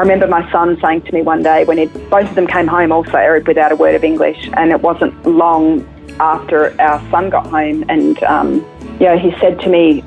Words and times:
I 0.00 0.02
remember 0.02 0.26
my 0.26 0.50
son 0.50 0.80
saying 0.80 1.02
to 1.02 1.12
me 1.12 1.20
one 1.20 1.42
day 1.42 1.64
when 1.64 1.78
it, 1.78 1.92
both 2.08 2.26
of 2.26 2.34
them 2.34 2.46
came 2.46 2.66
home 2.66 2.90
also, 2.90 3.42
without 3.46 3.70
a 3.70 3.76
word 3.76 3.94
of 3.94 4.02
English, 4.02 4.48
and 4.54 4.70
it 4.70 4.80
wasn't 4.80 5.12
long 5.26 5.86
after 6.18 6.74
our 6.80 6.98
son 7.10 7.28
got 7.28 7.46
home, 7.48 7.84
and 7.90 8.22
um, 8.22 8.66
you 8.98 9.04
know, 9.04 9.18
he 9.18 9.30
said 9.40 9.60
to 9.60 9.68
me, 9.68 10.00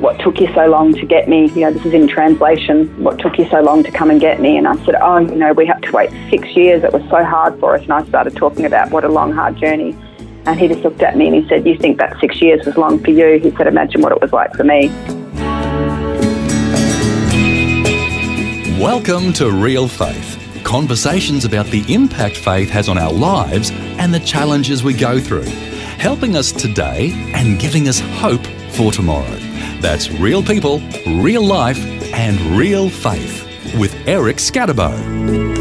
"What 0.00 0.18
took 0.20 0.40
you 0.40 0.48
so 0.54 0.64
long 0.64 0.94
to 0.94 1.04
get 1.04 1.28
me?" 1.28 1.50
You 1.50 1.60
know, 1.60 1.72
this 1.74 1.84
is 1.84 1.92
in 1.92 2.08
translation. 2.08 2.88
What 3.04 3.18
took 3.18 3.36
you 3.36 3.46
so 3.50 3.60
long 3.60 3.82
to 3.82 3.90
come 3.90 4.08
and 4.08 4.18
get 4.18 4.40
me? 4.40 4.56
And 4.56 4.66
I 4.66 4.82
said, 4.86 4.94
"Oh, 4.94 5.18
you 5.18 5.34
know, 5.34 5.52
we 5.52 5.66
had 5.66 5.82
to 5.82 5.92
wait 5.92 6.08
six 6.30 6.48
years. 6.56 6.82
It 6.82 6.94
was 6.94 7.02
so 7.10 7.22
hard 7.22 7.60
for 7.60 7.74
us." 7.74 7.82
And 7.82 7.92
I 7.92 8.02
started 8.06 8.34
talking 8.34 8.64
about 8.64 8.92
what 8.92 9.04
a 9.04 9.10
long, 9.10 9.30
hard 9.34 9.58
journey. 9.58 9.94
And 10.46 10.58
he 10.58 10.68
just 10.68 10.80
looked 10.84 11.02
at 11.02 11.18
me 11.18 11.26
and 11.26 11.36
he 11.36 11.46
said, 11.50 11.66
"You 11.66 11.76
think 11.76 11.98
that 11.98 12.18
six 12.18 12.40
years 12.40 12.64
was 12.64 12.78
long 12.78 12.98
for 12.98 13.10
you?" 13.10 13.38
He 13.38 13.50
said, 13.50 13.66
"Imagine 13.66 14.00
what 14.00 14.12
it 14.12 14.22
was 14.22 14.32
like 14.32 14.54
for 14.54 14.64
me." 14.64 14.90
Welcome 18.82 19.32
to 19.34 19.48
Real 19.48 19.86
Faith. 19.86 20.60
Conversations 20.64 21.44
about 21.44 21.66
the 21.66 21.84
impact 21.94 22.36
faith 22.36 22.68
has 22.70 22.88
on 22.88 22.98
our 22.98 23.12
lives 23.12 23.70
and 23.70 24.12
the 24.12 24.18
challenges 24.18 24.82
we 24.82 24.92
go 24.92 25.20
through, 25.20 25.44
helping 25.98 26.34
us 26.34 26.50
today 26.50 27.12
and 27.32 27.60
giving 27.60 27.86
us 27.86 28.00
hope 28.00 28.44
for 28.72 28.90
tomorrow. 28.90 29.36
That's 29.80 30.10
real 30.10 30.42
people, 30.42 30.80
real 31.06 31.46
life, 31.46 31.78
and 32.12 32.40
real 32.58 32.90
faith 32.90 33.46
with 33.78 33.94
Eric 34.08 34.38
Skattebo. 34.38 35.51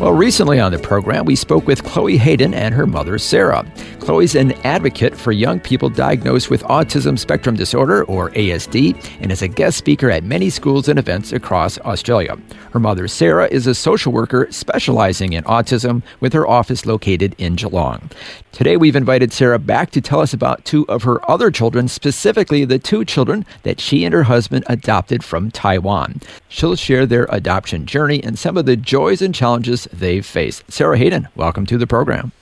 Well, 0.00 0.12
recently 0.12 0.58
on 0.58 0.72
the 0.72 0.78
program, 0.78 1.26
we 1.26 1.36
spoke 1.36 1.66
with 1.66 1.84
Chloe 1.84 2.16
Hayden 2.16 2.54
and 2.54 2.72
her 2.72 2.86
mother, 2.86 3.18
Sarah. 3.18 3.70
Chloe's 3.98 4.34
an 4.34 4.52
advocate 4.64 5.14
for 5.14 5.30
young 5.30 5.60
people 5.60 5.90
diagnosed 5.90 6.48
with 6.48 6.62
autism 6.62 7.18
spectrum 7.18 7.54
disorder, 7.54 8.04
or 8.04 8.30
ASD, 8.30 8.96
and 9.20 9.30
is 9.30 9.42
a 9.42 9.48
guest 9.48 9.76
speaker 9.76 10.10
at 10.10 10.24
many 10.24 10.48
schools 10.48 10.88
and 10.88 10.98
events 10.98 11.32
across 11.32 11.78
Australia. 11.80 12.38
Her 12.72 12.80
mother, 12.80 13.08
Sarah, 13.08 13.46
is 13.48 13.66
a 13.66 13.74
social 13.74 14.10
worker 14.10 14.46
specializing 14.50 15.34
in 15.34 15.44
autism 15.44 16.02
with 16.20 16.32
her 16.32 16.48
office 16.48 16.86
located 16.86 17.34
in 17.36 17.56
Geelong. 17.56 18.08
Today, 18.52 18.76
we've 18.76 18.96
invited 18.96 19.32
Sarah 19.32 19.60
back 19.60 19.90
to 19.92 20.00
tell 20.00 20.20
us 20.20 20.32
about 20.32 20.64
two 20.64 20.84
of 20.88 21.04
her 21.04 21.18
other 21.30 21.50
children, 21.50 21.86
specifically 21.86 22.64
the 22.64 22.80
two 22.80 23.04
children 23.04 23.46
that 23.62 23.80
she 23.80 24.04
and 24.04 24.12
her 24.12 24.24
husband 24.24 24.64
adopted 24.66 25.22
from 25.22 25.50
Taiwan. 25.50 26.20
She'll 26.48 26.74
share 26.74 27.06
their 27.06 27.26
adoption 27.30 27.86
journey 27.86 28.22
and 28.22 28.38
some 28.38 28.56
of 28.56 28.66
the 28.66 28.76
joys 28.76 29.22
and 29.22 29.34
challenges 29.34 29.84
they've 29.92 30.26
faced. 30.26 30.70
Sarah 30.70 30.98
Hayden, 30.98 31.28
welcome 31.36 31.64
to 31.66 31.78
the 31.78 31.86
program. 31.86 32.32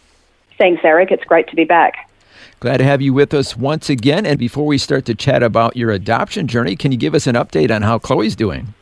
Thanks, 0.57 0.81
Eric. 0.83 1.11
It's 1.11 1.25
great 1.25 1.47
to 1.49 1.57
be 1.57 1.65
back. 1.65 2.11
Glad 2.61 2.79
to 2.79 2.85
have 2.85 3.03
you 3.03 3.13
with 3.13 3.33
us 3.35 3.57
once 3.57 3.89
again. 3.89 4.27
And 4.27 4.39
before 4.39 4.67
we 4.67 4.79
start 4.79 5.05
to 5.05 5.15
chat 5.15 5.43
about 5.43 5.77
your 5.77 5.91
adoption 5.91 6.49
journey, 6.49 6.75
can 6.75 6.91
you 6.91 6.99
give 6.99 7.15
us 7.15 7.27
an 7.29 7.37
update 7.37 7.71
on 7.71 7.83
how 7.83 7.99
Chloe's 7.99 8.35
doing? 8.35 8.75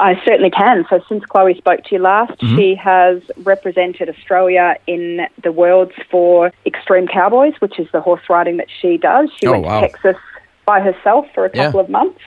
I 0.00 0.20
certainly 0.24 0.50
can. 0.50 0.84
So, 0.90 1.00
since 1.08 1.24
Chloe 1.26 1.54
spoke 1.56 1.84
to 1.84 1.94
you 1.94 2.00
last, 2.00 2.32
mm-hmm. 2.40 2.56
she 2.56 2.74
has 2.74 3.22
represented 3.38 4.08
Australia 4.08 4.76
in 4.86 5.26
the 5.42 5.52
Worlds 5.52 5.92
for 6.10 6.52
Extreme 6.66 7.08
Cowboys, 7.08 7.54
which 7.60 7.78
is 7.78 7.86
the 7.92 8.00
horse 8.00 8.22
riding 8.28 8.56
that 8.56 8.68
she 8.80 8.96
does. 8.96 9.28
She 9.38 9.46
oh, 9.46 9.52
went 9.52 9.64
wow. 9.66 9.80
to 9.80 9.88
Texas 9.88 10.16
by 10.66 10.80
herself 10.80 11.26
for 11.34 11.44
a 11.44 11.50
couple 11.50 11.80
Yeah. 11.80 11.84
of 11.84 11.90
months, 11.90 12.20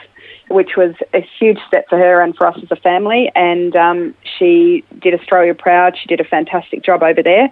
which 0.49 0.71
was 0.77 0.93
a 1.13 1.21
huge 1.39 1.59
step 1.67 1.85
for 1.89 1.97
her 1.97 2.21
and 2.21 2.35
for 2.35 2.45
us 2.47 2.57
as 2.61 2.69
a 2.71 2.75
family. 2.75 3.31
And 3.35 3.75
um, 3.75 4.13
she 4.37 4.83
did 4.99 5.13
Australia 5.19 5.53
proud. 5.55 5.97
She 5.97 6.07
did 6.07 6.19
a 6.19 6.25
fantastic 6.25 6.83
job 6.83 7.01
over 7.03 7.23
there. 7.23 7.49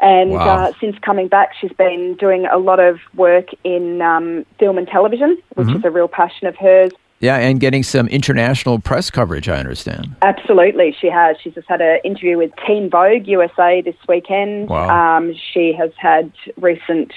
And 0.00 0.32
Wow. 0.32 0.40
uh, 0.64 0.72
since 0.80 0.98
coming 0.98 1.28
back, 1.28 1.50
she's 1.60 1.72
been 1.72 2.14
doing 2.14 2.46
a 2.46 2.58
lot 2.58 2.80
of 2.80 2.98
work 3.14 3.46
in 3.62 4.02
um, 4.02 4.44
film 4.58 4.78
and 4.78 4.88
television, 4.88 5.38
which 5.54 5.68
Mm-hmm. 5.68 5.76
is 5.78 5.84
a 5.84 5.90
real 5.90 6.08
passion 6.08 6.46
of 6.48 6.56
hers. 6.56 6.90
Yeah, 7.24 7.38
and 7.38 7.58
getting 7.58 7.82
some 7.82 8.06
international 8.08 8.78
press 8.78 9.10
coverage, 9.10 9.48
I 9.48 9.56
understand. 9.56 10.14
Absolutely, 10.20 10.94
she 11.00 11.08
has. 11.08 11.38
She's 11.42 11.54
just 11.54 11.66
had 11.66 11.80
an 11.80 12.00
interview 12.04 12.36
with 12.36 12.50
Teen 12.66 12.90
Vogue 12.90 13.26
USA 13.26 13.80
this 13.80 13.94
weekend. 14.06 14.68
Wow. 14.68 15.16
Um, 15.16 15.34
she 15.34 15.72
has 15.72 15.90
had 15.96 16.30
recent 16.58 17.12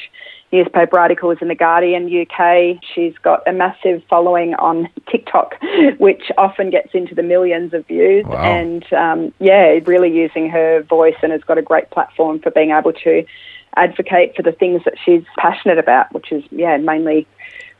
newspaper 0.54 0.98
articles 0.98 1.40
in 1.42 1.50
The 1.50 1.56
Guardian 1.56 2.06
UK. 2.06 2.82
She's 2.96 3.18
got 3.18 3.46
a 3.46 3.52
massive 3.52 4.02
following 4.10 4.56
on 4.56 4.88
TikTok, 5.12 5.56
which 5.98 6.32
often 6.38 6.70
gets 6.70 6.92
into 6.94 7.14
the 7.14 7.24
millions 7.24 7.74
of 7.74 7.86
views. 7.86 8.26
Wow. 8.26 8.38
And 8.38 8.94
um, 8.94 9.34
yeah, 9.40 9.78
really 9.84 10.10
using 10.10 10.50
her 10.50 10.84
voice 10.84 11.18
and 11.22 11.34
has 11.34 11.42
got 11.42 11.58
a 11.58 11.62
great 11.62 11.90
platform 11.92 12.40
for 12.40 12.50
being 12.50 12.72
able 12.72 12.94
to 12.94 13.26
advocate 13.76 14.38
for 14.38 14.42
the 14.42 14.54
things 14.54 14.84
that 14.86 14.94
she's 15.04 15.24
passionate 15.38 15.78
about, 15.78 16.14
which 16.14 16.32
is, 16.32 16.46
yeah, 16.50 16.78
mainly 16.78 17.28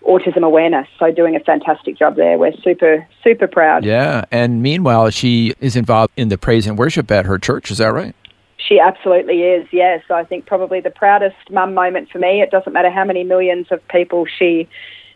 autism 0.06 0.44
awareness. 0.44 0.88
So 1.00 1.12
doing 1.12 1.36
a 1.36 1.40
fantastic 1.40 1.98
job 1.98 2.16
there. 2.16 2.38
We're 2.38 2.54
super, 2.64 3.08
super 3.24 3.48
proud. 3.48 3.84
Yeah, 3.86 4.26
and 4.32 4.62
meanwhile, 4.62 5.10
she 5.10 5.54
is 5.60 5.76
involved 5.76 6.14
in 6.18 6.30
the 6.30 6.38
praise 6.38 6.68
and 6.68 6.78
worship 6.78 7.10
at 7.12 7.26
her 7.26 7.38
church. 7.38 7.72
Is 7.72 7.78
that 7.80 7.88
right? 7.88 8.16
She 8.58 8.80
absolutely 8.80 9.44
is, 9.44 9.68
yes. 9.72 10.04
I 10.10 10.24
think 10.24 10.46
probably 10.46 10.82
the 10.82 10.90
proudest 10.90 11.36
mum 11.52 11.74
moment 11.74 12.10
for 12.10 12.20
me. 12.20 12.42
It 12.42 12.52
doesn't 12.52 12.74
matter 12.74 12.90
how 12.90 13.06
many 13.06 13.24
millions 13.24 13.68
of 13.72 13.86
people 13.88 14.26
she 14.26 14.68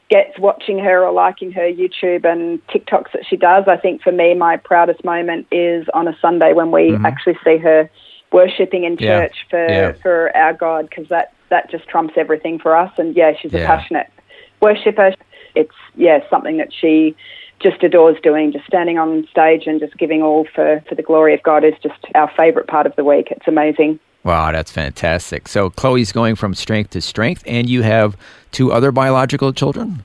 gets 0.10 0.38
watching 0.40 0.78
her 0.80 1.04
or 1.06 1.12
liking 1.12 1.52
her 1.54 1.62
YouTube 1.72 2.24
and 2.26 2.66
TikToks 2.68 3.12
that 3.14 3.26
she 3.30 3.38
does. 3.38 3.66
I 3.68 3.78
think 3.78 4.02
for 4.02 4.12
me, 4.12 4.34
my 4.36 4.58
proudest 4.58 5.04
moment 5.04 5.48
is 5.52 5.88
on 5.94 6.08
a 6.08 6.18
Sunday 6.22 6.54
when 6.54 6.72
we 6.72 6.96
actually 7.06 7.38
see 7.44 7.58
her 7.58 7.90
worshipping 8.32 8.84
in 8.84 8.96
Mm-hmm. 8.96 9.04
Yeah. 9.06 9.20
church 9.28 9.36
for, 9.50 9.66
Yeah. 9.70 9.92
for 10.02 10.36
our 10.38 10.54
God 10.54 10.90
because 10.90 11.08
that, 11.10 11.34
that 11.50 11.70
just 11.72 11.88
trumps 11.88 12.14
everything 12.18 12.60
for 12.60 12.76
us. 12.76 12.92
And 12.98 13.16
yeah, 13.16 13.34
she's 13.42 13.54
a 13.54 13.60
Yeah. 13.60 13.68
Passionate 14.62 14.96
worshipper. 14.96 15.16
It's, 15.56 15.76
yeah, 15.96 16.20
something 16.30 16.58
that 16.58 16.70
she 16.74 17.16
just 17.60 17.84
adores 17.84 18.18
doing, 18.24 18.52
just 18.52 18.66
standing 18.66 18.98
on 18.98 19.28
stage 19.30 19.64
and 19.68 19.80
just 19.80 19.98
giving 19.98 20.22
all 20.22 20.48
for, 20.56 20.84
for 20.88 20.96
the 20.96 21.04
glory 21.04 21.34
of 21.34 21.44
God 21.44 21.64
is 21.64 21.74
just 21.84 22.00
our 22.16 22.32
favourite 22.36 22.68
part 22.68 22.86
of 22.86 22.96
the 22.96 23.04
week. 23.04 23.28
It's 23.32 23.48
amazing. 23.48 24.00
Wow, 24.24 24.52
that's 24.52 24.72
fantastic. 24.72 25.48
So 25.48 25.70
Chloe's 25.70 26.12
going 26.12 26.36
from 26.36 26.54
strength 26.54 26.92
to 26.92 27.02
strength, 27.02 27.44
and 27.46 27.70
you 27.70 27.82
have 27.82 28.16
two 28.52 28.72
other 28.72 28.92
biological 28.92 29.52
children? 29.52 30.04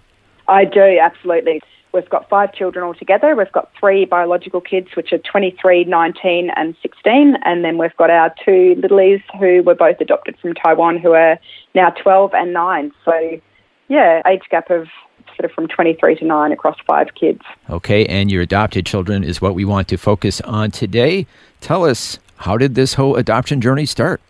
I 0.48 0.64
do, 0.64 0.98
absolutely. 1.00 1.60
We've 1.92 2.08
got 2.08 2.28
five 2.28 2.52
children 2.52 2.84
altogether. 2.84 3.34
We've 3.34 3.52
got 3.52 3.70
three 3.78 4.04
biological 4.04 4.60
kids, 4.60 4.88
which 4.94 5.12
are 5.12 5.18
23, 5.18 5.84
19, 5.84 6.50
and 6.54 6.76
16. 6.82 7.36
And 7.44 7.64
then 7.64 7.78
we've 7.78 7.96
got 7.96 8.10
our 8.10 8.34
two 8.44 8.74
littlies 8.78 9.22
who 9.38 9.62
were 9.62 9.74
both 9.74 10.00
adopted 10.00 10.38
from 10.38 10.54
Taiwan, 10.54 10.98
who 10.98 11.12
are 11.12 11.38
now 11.74 11.90
12 11.90 12.34
and 12.34 12.52
9. 12.52 12.92
So, 13.04 13.40
yeah, 13.88 14.22
age 14.26 14.42
gap 14.50 14.70
of 14.70 14.88
sort 15.36 15.44
of 15.44 15.52
from 15.52 15.68
23 15.68 16.16
to 16.16 16.24
9 16.24 16.52
across 16.52 16.76
five 16.86 17.14
kids. 17.14 17.42
Okay, 17.68 18.06
and 18.06 18.30
your 18.30 18.42
adopted 18.42 18.86
children 18.86 19.22
is 19.22 19.40
what 19.42 19.54
we 19.54 19.64
want 19.64 19.86
to 19.88 19.96
focus 19.96 20.40
on 20.42 20.70
today. 20.70 21.26
Tell 21.60 21.84
us, 21.84 22.18
how 22.38 22.56
did 22.56 22.74
this 22.74 22.94
whole 22.94 23.16
adoption 23.16 23.60
journey 23.60 23.84
start? 23.86 24.20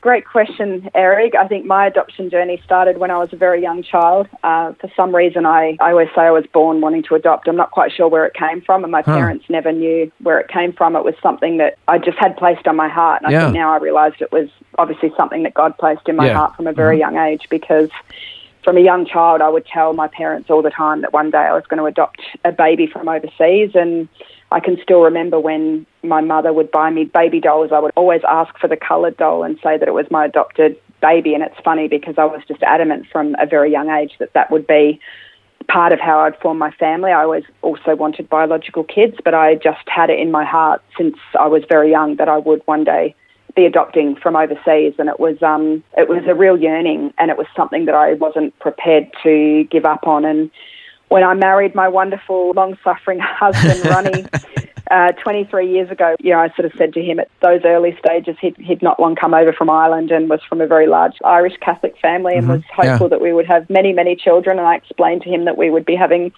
Great 0.00 0.26
question, 0.26 0.90
Eric. 0.94 1.34
I 1.34 1.48
think 1.48 1.64
my 1.64 1.86
adoption 1.86 2.28
journey 2.28 2.60
started 2.62 2.98
when 2.98 3.10
I 3.10 3.16
was 3.16 3.32
a 3.32 3.36
very 3.36 3.62
young 3.62 3.82
child. 3.82 4.28
Uh, 4.42 4.74
for 4.74 4.90
some 4.94 5.14
reason, 5.16 5.46
I, 5.46 5.78
I 5.80 5.92
always 5.92 6.08
say 6.14 6.20
I 6.22 6.30
was 6.30 6.44
born 6.52 6.82
wanting 6.82 7.02
to 7.04 7.14
adopt. 7.14 7.48
I'm 7.48 7.56
not 7.56 7.70
quite 7.70 7.90
sure 7.90 8.06
where 8.06 8.26
it 8.26 8.34
came 8.34 8.60
from, 8.60 8.84
and 8.84 8.92
my 8.92 9.00
Huh. 9.00 9.14
parents 9.16 9.46
never 9.48 9.72
knew 9.72 10.12
where 10.20 10.38
it 10.38 10.48
came 10.48 10.74
from. 10.74 10.94
It 10.94 11.04
was 11.04 11.14
something 11.22 11.56
that 11.56 11.78
I 11.88 11.96
just 11.98 12.18
had 12.18 12.36
placed 12.36 12.68
on 12.68 12.76
my 12.76 12.88
heart. 12.88 13.22
And 13.24 13.34
I 13.34 13.40
think 13.44 13.54
now 13.54 13.72
I 13.72 13.78
realised 13.78 14.20
it 14.20 14.30
was 14.30 14.50
obviously 14.76 15.10
something 15.16 15.42
that 15.44 15.54
God 15.54 15.76
placed 15.78 16.06
in 16.06 16.16
my 16.16 16.26
Yeah. 16.26 16.30
Mm-hmm. 16.32 16.38
heart 16.38 16.56
from 16.56 16.66
a 16.66 16.72
very 16.74 16.98
young 16.98 17.16
age 17.16 17.46
because 17.48 17.88
from 18.64 18.76
a 18.78 18.80
young 18.80 19.06
child, 19.06 19.42
I 19.42 19.48
would 19.48 19.66
tell 19.66 19.92
my 19.92 20.08
parents 20.08 20.50
all 20.50 20.62
the 20.62 20.70
time 20.70 21.02
that 21.02 21.12
one 21.12 21.30
day 21.30 21.38
I 21.38 21.52
was 21.52 21.64
going 21.68 21.78
to 21.78 21.84
adopt 21.84 22.20
a 22.44 22.50
baby 22.50 22.86
from 22.86 23.08
overseas. 23.08 23.72
And 23.74 24.08
I 24.50 24.60
can 24.60 24.78
still 24.82 25.02
remember 25.02 25.38
when 25.38 25.86
my 26.02 26.20
mother 26.20 26.52
would 26.52 26.70
buy 26.70 26.90
me 26.90 27.04
baby 27.04 27.40
dolls, 27.40 27.70
I 27.72 27.78
would 27.78 27.92
always 27.96 28.22
ask 28.26 28.58
for 28.58 28.66
the 28.66 28.76
coloured 28.76 29.16
doll 29.16 29.44
and 29.44 29.58
say 29.62 29.76
that 29.76 29.86
it 29.86 29.94
was 29.94 30.06
my 30.10 30.24
adopted 30.24 30.76
baby. 31.00 31.34
And 31.34 31.42
it's 31.42 31.58
funny 31.62 31.88
because 31.88 32.14
I 32.16 32.24
was 32.24 32.40
just 32.48 32.62
adamant 32.62 33.06
from 33.12 33.36
a 33.38 33.46
very 33.46 33.70
young 33.70 33.90
age 33.90 34.12
that 34.18 34.32
that 34.32 34.50
would 34.50 34.66
be 34.66 34.98
part 35.68 35.92
of 35.92 36.00
how 36.00 36.20
I'd 36.20 36.38
form 36.40 36.58
my 36.58 36.70
family. 36.72 37.10
I 37.10 37.22
always 37.22 37.44
also 37.62 37.94
wanted 37.94 38.28
biological 38.28 38.84
kids, 38.84 39.16
but 39.24 39.34
I 39.34 39.54
just 39.56 39.86
had 39.86 40.10
it 40.10 40.18
in 40.18 40.30
my 40.30 40.44
heart 40.44 40.82
since 40.96 41.16
I 41.38 41.46
was 41.46 41.62
very 41.68 41.90
young 41.90 42.16
that 42.16 42.28
I 42.28 42.38
would 42.38 42.62
one 42.66 42.84
day 42.84 43.14
be 43.54 43.64
adopting 43.66 44.16
from 44.16 44.36
overseas, 44.36 44.94
and 44.98 45.08
it 45.08 45.18
was 45.20 45.42
um, 45.42 45.82
it 45.96 46.08
was 46.08 46.22
a 46.26 46.34
real 46.34 46.56
yearning, 46.56 47.12
and 47.18 47.30
it 47.30 47.38
was 47.38 47.46
something 47.56 47.84
that 47.86 47.94
I 47.94 48.14
wasn't 48.14 48.58
prepared 48.58 49.08
to 49.22 49.64
give 49.70 49.84
up 49.84 50.06
on. 50.06 50.24
And 50.24 50.50
when 51.08 51.22
I 51.22 51.34
married 51.34 51.74
my 51.74 51.88
wonderful, 51.88 52.52
long 52.52 52.76
suffering 52.82 53.18
husband, 53.22 53.84
Ronnie. 53.86 54.26
Uh, 54.90 55.12
23 55.12 55.66
years 55.72 55.90
ago, 55.90 56.14
you 56.20 56.30
know, 56.30 56.38
I 56.38 56.48
sort 56.50 56.66
of 56.66 56.72
said 56.76 56.92
to 56.92 57.00
him 57.02 57.18
at 57.18 57.30
those 57.40 57.62
early 57.64 57.96
stages, 57.98 58.36
he'd, 58.38 58.54
he'd 58.58 58.82
not 58.82 59.00
long 59.00 59.16
come 59.16 59.32
over 59.32 59.50
from 59.50 59.70
Ireland 59.70 60.10
and 60.10 60.28
was 60.28 60.40
from 60.46 60.60
a 60.60 60.66
very 60.66 60.86
large 60.86 61.14
Irish 61.24 61.54
Catholic 61.62 61.96
family 62.02 62.34
and 62.34 62.42
Mm-hmm. 62.46 62.52
was 62.52 62.62
hopeful 62.70 63.06
Yeah. 63.06 63.08
that 63.08 63.20
we 63.22 63.32
would 63.32 63.46
have 63.46 63.68
many, 63.70 63.94
many 63.94 64.14
children. 64.14 64.58
And 64.58 64.68
I 64.68 64.74
explained 64.76 65.22
to 65.22 65.30
him 65.30 65.46
that 65.46 65.56
we 65.56 65.70
would 65.70 65.86
be 65.86 65.96
having 65.96 66.32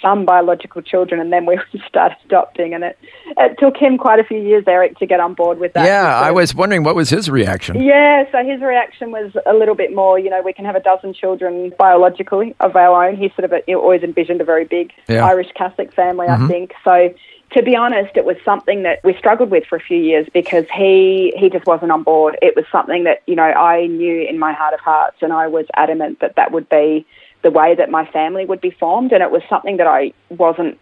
some 0.00 0.24
biological 0.24 0.82
children 0.82 1.20
and 1.20 1.32
then 1.32 1.46
we 1.46 1.58
start 1.88 2.12
adopting. 2.24 2.74
And 2.74 2.84
it, 2.84 2.98
it 3.36 3.56
took 3.58 3.76
him 3.76 3.98
quite 3.98 4.20
a 4.20 4.24
few 4.24 4.38
years, 4.38 4.64
Eric, 4.66 4.98
to 4.98 5.06
get 5.06 5.20
on 5.20 5.34
board 5.34 5.58
with 5.58 5.72
that. 5.74 5.86
yeah, 5.86 6.18
I 6.18 6.30
was 6.30 6.54
wondering 6.54 6.82
what 6.82 6.94
was 6.94 7.10
his 7.10 7.30
reaction. 7.30 7.80
yeah, 7.80 8.24
so 8.30 8.44
his 8.44 8.60
reaction 8.60 9.10
was 9.10 9.32
a 9.46 9.54
little 9.54 9.74
bit 9.74 9.94
more, 9.94 10.18
you 10.18 10.30
know, 10.30 10.42
we 10.42 10.52
can 10.52 10.64
have 10.64 10.76
a 10.76 10.80
dozen 10.80 11.14
children 11.14 11.72
biologically 11.78 12.54
of 12.60 12.76
our 12.76 13.08
own. 13.08 13.16
He 13.16 13.30
sort 13.30 13.50
of 13.50 13.52
always 13.68 14.02
envisioned 14.02 14.40
a 14.40 14.44
very 14.44 14.64
big 14.64 14.92
Yeah. 15.08 15.24
Irish 15.26 15.48
Catholic 15.54 15.92
family, 15.92 16.26
I 16.28 16.36
mm-hmm. 16.36 16.48
think. 16.48 16.72
So 16.84 17.14
to 17.52 17.62
be 17.62 17.74
honest, 17.74 18.16
it 18.16 18.24
was 18.24 18.36
something 18.44 18.82
that 18.82 19.00
we 19.02 19.16
struggled 19.16 19.50
with 19.50 19.64
for 19.64 19.76
a 19.76 19.80
few 19.80 19.98
years 19.98 20.26
because 20.34 20.66
he 20.74 21.32
he 21.36 21.48
just 21.48 21.66
wasn't 21.66 21.90
on 21.90 22.02
board. 22.02 22.38
It 22.42 22.54
was 22.54 22.66
something 22.70 23.04
that, 23.04 23.22
you 23.26 23.34
know, 23.34 23.42
I 23.42 23.86
knew 23.86 24.26
in 24.28 24.38
my 24.38 24.52
heart 24.52 24.74
of 24.74 24.80
hearts 24.80 25.16
and 25.22 25.32
I 25.32 25.46
was 25.46 25.64
adamant 25.74 26.20
that 26.20 26.36
that 26.36 26.52
would 26.52 26.68
be 26.68 27.06
the 27.42 27.50
way 27.50 27.74
that 27.74 27.90
my 27.90 28.04
family 28.06 28.44
would 28.44 28.60
be 28.60 28.70
formed 28.70 29.12
and 29.12 29.22
it 29.22 29.30
was 29.30 29.42
something 29.48 29.76
that 29.76 29.86
I 29.86 30.12
wasn't 30.28 30.78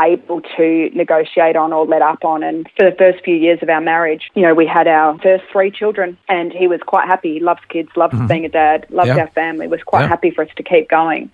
able 0.00 0.40
to 0.56 0.90
negotiate 0.94 1.56
on 1.56 1.72
or 1.72 1.86
let 1.86 2.02
up 2.02 2.24
on. 2.24 2.42
And 2.42 2.68
for 2.76 2.90
the 2.90 2.96
first 2.96 3.24
few 3.24 3.36
years 3.36 3.60
of 3.62 3.68
our 3.68 3.80
marriage, 3.80 4.30
you 4.34 4.42
know, 4.42 4.54
we 4.54 4.66
had 4.66 4.88
our 4.88 5.16
first 5.18 5.44
three 5.52 5.70
children 5.70 6.18
and 6.28 6.52
he 6.52 6.66
was 6.66 6.80
quite 6.84 7.06
happy. 7.06 7.34
He 7.34 7.40
loves 7.40 7.60
kids, 7.68 7.88
loves 7.96 8.14
mm-hmm. 8.14 8.26
being 8.26 8.44
a 8.44 8.48
dad, 8.48 8.86
loved 8.90 9.08
Yeah. 9.08 9.18
our 9.18 9.28
family, 9.28 9.68
was 9.68 9.82
quite 9.82 10.02
Yeah. 10.02 10.08
happy 10.08 10.30
for 10.30 10.42
us 10.42 10.50
to 10.56 10.62
keep 10.62 10.88
going. 10.88 11.30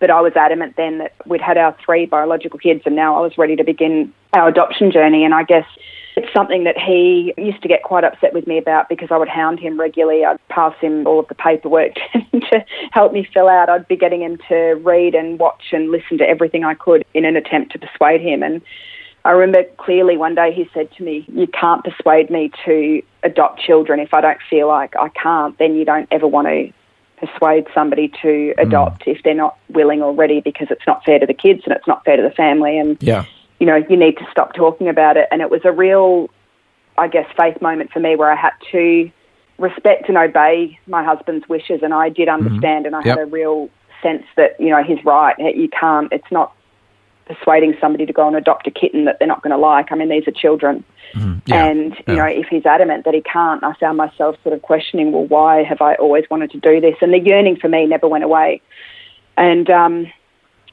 But 0.00 0.10
I 0.10 0.20
was 0.20 0.34
adamant 0.36 0.76
then 0.76 0.98
that 0.98 1.14
we'd 1.24 1.40
had 1.40 1.56
our 1.56 1.74
three 1.84 2.04
biological 2.04 2.58
kids 2.58 2.82
and 2.84 2.94
now 2.94 3.16
I 3.16 3.20
was 3.20 3.38
ready 3.38 3.56
to 3.56 3.64
begin 3.64 4.12
our 4.34 4.48
adoption 4.48 4.90
journey. 4.90 5.24
And 5.24 5.34
I 5.34 5.44
guess 5.44 5.66
it's 6.16 6.32
something 6.32 6.64
that 6.64 6.78
he 6.78 7.34
used 7.36 7.60
to 7.62 7.68
get 7.68 7.82
quite 7.82 8.04
upset 8.04 8.32
with 8.32 8.46
me 8.46 8.56
about 8.58 8.88
because 8.88 9.08
I 9.10 9.16
would 9.16 9.28
hound 9.28 9.58
him 9.58 9.78
regularly. 9.78 10.24
I'd 10.24 10.38
pass 10.48 10.74
him 10.80 11.06
all 11.06 11.20
of 11.20 11.28
the 11.28 11.34
paperwork 11.34 11.94
to 12.32 12.64
help 12.92 13.12
me 13.12 13.28
fill 13.32 13.48
out. 13.48 13.68
I'd 13.68 13.88
be 13.88 13.96
getting 13.96 14.22
him 14.22 14.38
to 14.48 14.74
read 14.84 15.14
and 15.14 15.38
watch 15.38 15.72
and 15.72 15.90
listen 15.90 16.18
to 16.18 16.28
everything 16.28 16.64
I 16.64 16.74
could 16.74 17.04
in 17.14 17.24
an 17.24 17.36
attempt 17.36 17.72
to 17.72 17.78
persuade 17.78 18.20
him. 18.20 18.42
And 18.42 18.62
I 19.24 19.32
remember 19.32 19.64
clearly 19.78 20.16
one 20.16 20.36
day 20.36 20.52
he 20.52 20.68
said 20.72 20.92
to 20.92 21.02
me, 21.02 21.24
You 21.28 21.48
can't 21.48 21.82
persuade 21.82 22.30
me 22.30 22.52
to 22.64 23.02
adopt 23.24 23.60
children. 23.60 23.98
If 23.98 24.14
I 24.14 24.20
don't 24.20 24.40
feel 24.48 24.68
like 24.68 24.94
I 24.96 25.08
can't, 25.08 25.58
then 25.58 25.74
you 25.74 25.84
don't 25.84 26.06
ever 26.12 26.28
want 26.28 26.46
to 26.46 26.72
persuade 27.26 27.66
somebody 27.74 28.12
to 28.22 28.52
hmm. 28.52 28.60
adopt 28.60 29.06
if 29.06 29.22
they're 29.24 29.34
not 29.34 29.58
willing 29.68 30.02
already 30.02 30.40
because 30.40 30.68
it's 30.70 30.86
not 30.86 31.04
fair 31.04 31.18
to 31.18 31.26
the 31.26 31.34
kids 31.34 31.62
and 31.64 31.74
it's 31.74 31.86
not 31.86 32.04
fair 32.04 32.16
to 32.16 32.22
the 32.22 32.30
family. 32.30 32.78
And 32.78 33.02
Yeah. 33.02 33.24
You 33.60 33.66
know, 33.66 33.76
you 33.88 33.96
need 33.96 34.16
to 34.18 34.26
stop 34.30 34.54
talking 34.54 34.88
about 34.88 35.16
it. 35.16 35.28
And 35.30 35.40
it 35.40 35.50
was 35.50 35.60
a 35.64 35.72
real, 35.72 36.28
I 36.98 37.08
guess, 37.08 37.26
faith 37.36 37.60
moment 37.62 37.92
for 37.92 38.00
me 38.00 38.16
where 38.16 38.30
I 38.30 38.36
had 38.36 38.52
to 38.72 39.10
respect 39.58 40.08
and 40.08 40.18
obey 40.18 40.78
my 40.86 41.04
husband's 41.04 41.48
wishes. 41.48 41.80
And 41.82 41.94
I 41.94 42.08
did 42.08 42.28
understand 42.28 42.86
and 42.86 42.96
I 42.96 43.02
Yep. 43.04 43.18
had 43.18 43.22
a 43.22 43.30
real 43.30 43.68
sense 44.02 44.24
that, 44.36 44.60
you 44.60 44.70
know, 44.70 44.82
he's 44.82 45.02
right. 45.04 45.38
You 45.38 45.68
can't, 45.68 46.12
it's 46.12 46.30
not 46.30 46.52
persuading 47.26 47.74
somebody 47.80 48.04
to 48.04 48.12
go 48.12 48.26
and 48.26 48.36
adopt 48.36 48.66
a 48.66 48.70
kitten 48.70 49.04
that 49.06 49.18
they're 49.18 49.28
not 49.28 49.42
going 49.42 49.52
to 49.52 49.56
like. 49.56 49.90
I 49.90 49.94
mean, 49.94 50.08
these 50.08 50.26
are 50.28 50.32
children. 50.32 50.84
Yeah. 51.46 51.66
And, 51.66 51.94
you 52.06 52.14
Yeah. 52.14 52.16
know, 52.16 52.26
if 52.26 52.48
he's 52.48 52.66
adamant 52.66 53.04
that 53.04 53.14
he 53.14 53.22
can't, 53.22 53.62
I 53.62 53.72
found 53.74 53.96
myself 53.96 54.36
sort 54.42 54.54
of 54.54 54.62
questioning, 54.62 55.12
well, 55.12 55.24
why 55.24 55.62
have 55.62 55.80
I 55.80 55.94
always 55.94 56.24
wanted 56.30 56.50
to 56.52 56.58
do 56.58 56.80
this? 56.80 56.96
And 57.00 57.12
the 57.12 57.18
yearning 57.18 57.56
for 57.56 57.68
me 57.68 57.86
never 57.86 58.08
went 58.08 58.24
away. 58.24 58.60
And 59.36 59.68
um, 59.70 60.06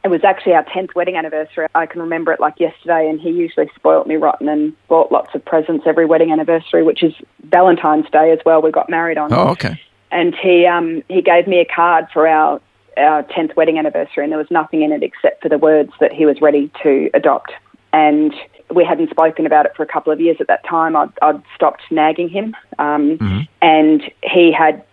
it 0.04 0.08
was 0.08 0.24
actually 0.24 0.54
our 0.54 0.64
10th 0.64 0.96
wedding 0.96 1.16
anniversary. 1.16 1.68
I 1.76 1.86
can 1.86 2.02
remember 2.02 2.32
it 2.32 2.40
like 2.40 2.60
yesterday, 2.60 3.08
and 3.08 3.20
he 3.20 3.30
usually 3.30 3.70
spoilt 3.76 4.08
me 4.08 4.16
rotten 4.16 4.50
and 4.50 4.74
bought 4.88 5.12
lots 5.12 5.36
of 5.36 5.46
presents 5.46 5.86
every 5.86 6.06
wedding 6.06 6.32
anniversary, 6.32 6.84
which 6.84 7.04
is 7.04 7.14
Valentine's 7.44 8.10
Day 8.10 8.32
as 8.32 8.40
well. 8.46 8.62
We 8.62 8.72
got 8.72 8.90
married 8.90 9.18
on. 9.18 9.32
Oh, 9.32 9.50
okay. 9.50 9.80
And 10.12 10.36
he 10.36 10.66
um, 10.66 11.04
he 11.08 11.22
gave 11.22 11.48
me 11.48 11.60
a 11.60 11.66
card 11.66 12.08
for 12.12 12.28
our 12.28 12.60
our 12.98 13.24
10th 13.24 13.56
wedding 13.56 13.78
anniversary, 13.78 14.24
and 14.24 14.32
there 14.32 14.40
was 14.40 14.52
nothing 14.52 14.82
in 14.82 14.92
it 14.92 15.04
except 15.04 15.42
for 15.42 15.50
the 15.50 15.58
words 15.58 15.92
that 16.00 16.12
he 16.12 16.26
was 16.26 16.42
ready 16.42 16.72
to 16.84 17.10
adopt. 17.14 17.52
And 17.94 18.34
we 18.74 18.84
hadn't 18.84 19.10
spoken 19.10 19.46
about 19.46 19.66
it 19.66 19.74
for 19.76 19.84
a 19.84 19.88
couple 19.88 20.12
of 20.12 20.20
years 20.20 20.38
at 20.40 20.48
that 20.48 20.66
time. 20.66 20.96
I'd, 20.96 21.12
I'd 21.22 21.42
stopped 21.56 21.84
nagging 21.92 22.30
him, 22.30 22.56
um, 22.80 23.18
and 23.62 24.02
he 24.24 24.52
had 24.52 24.84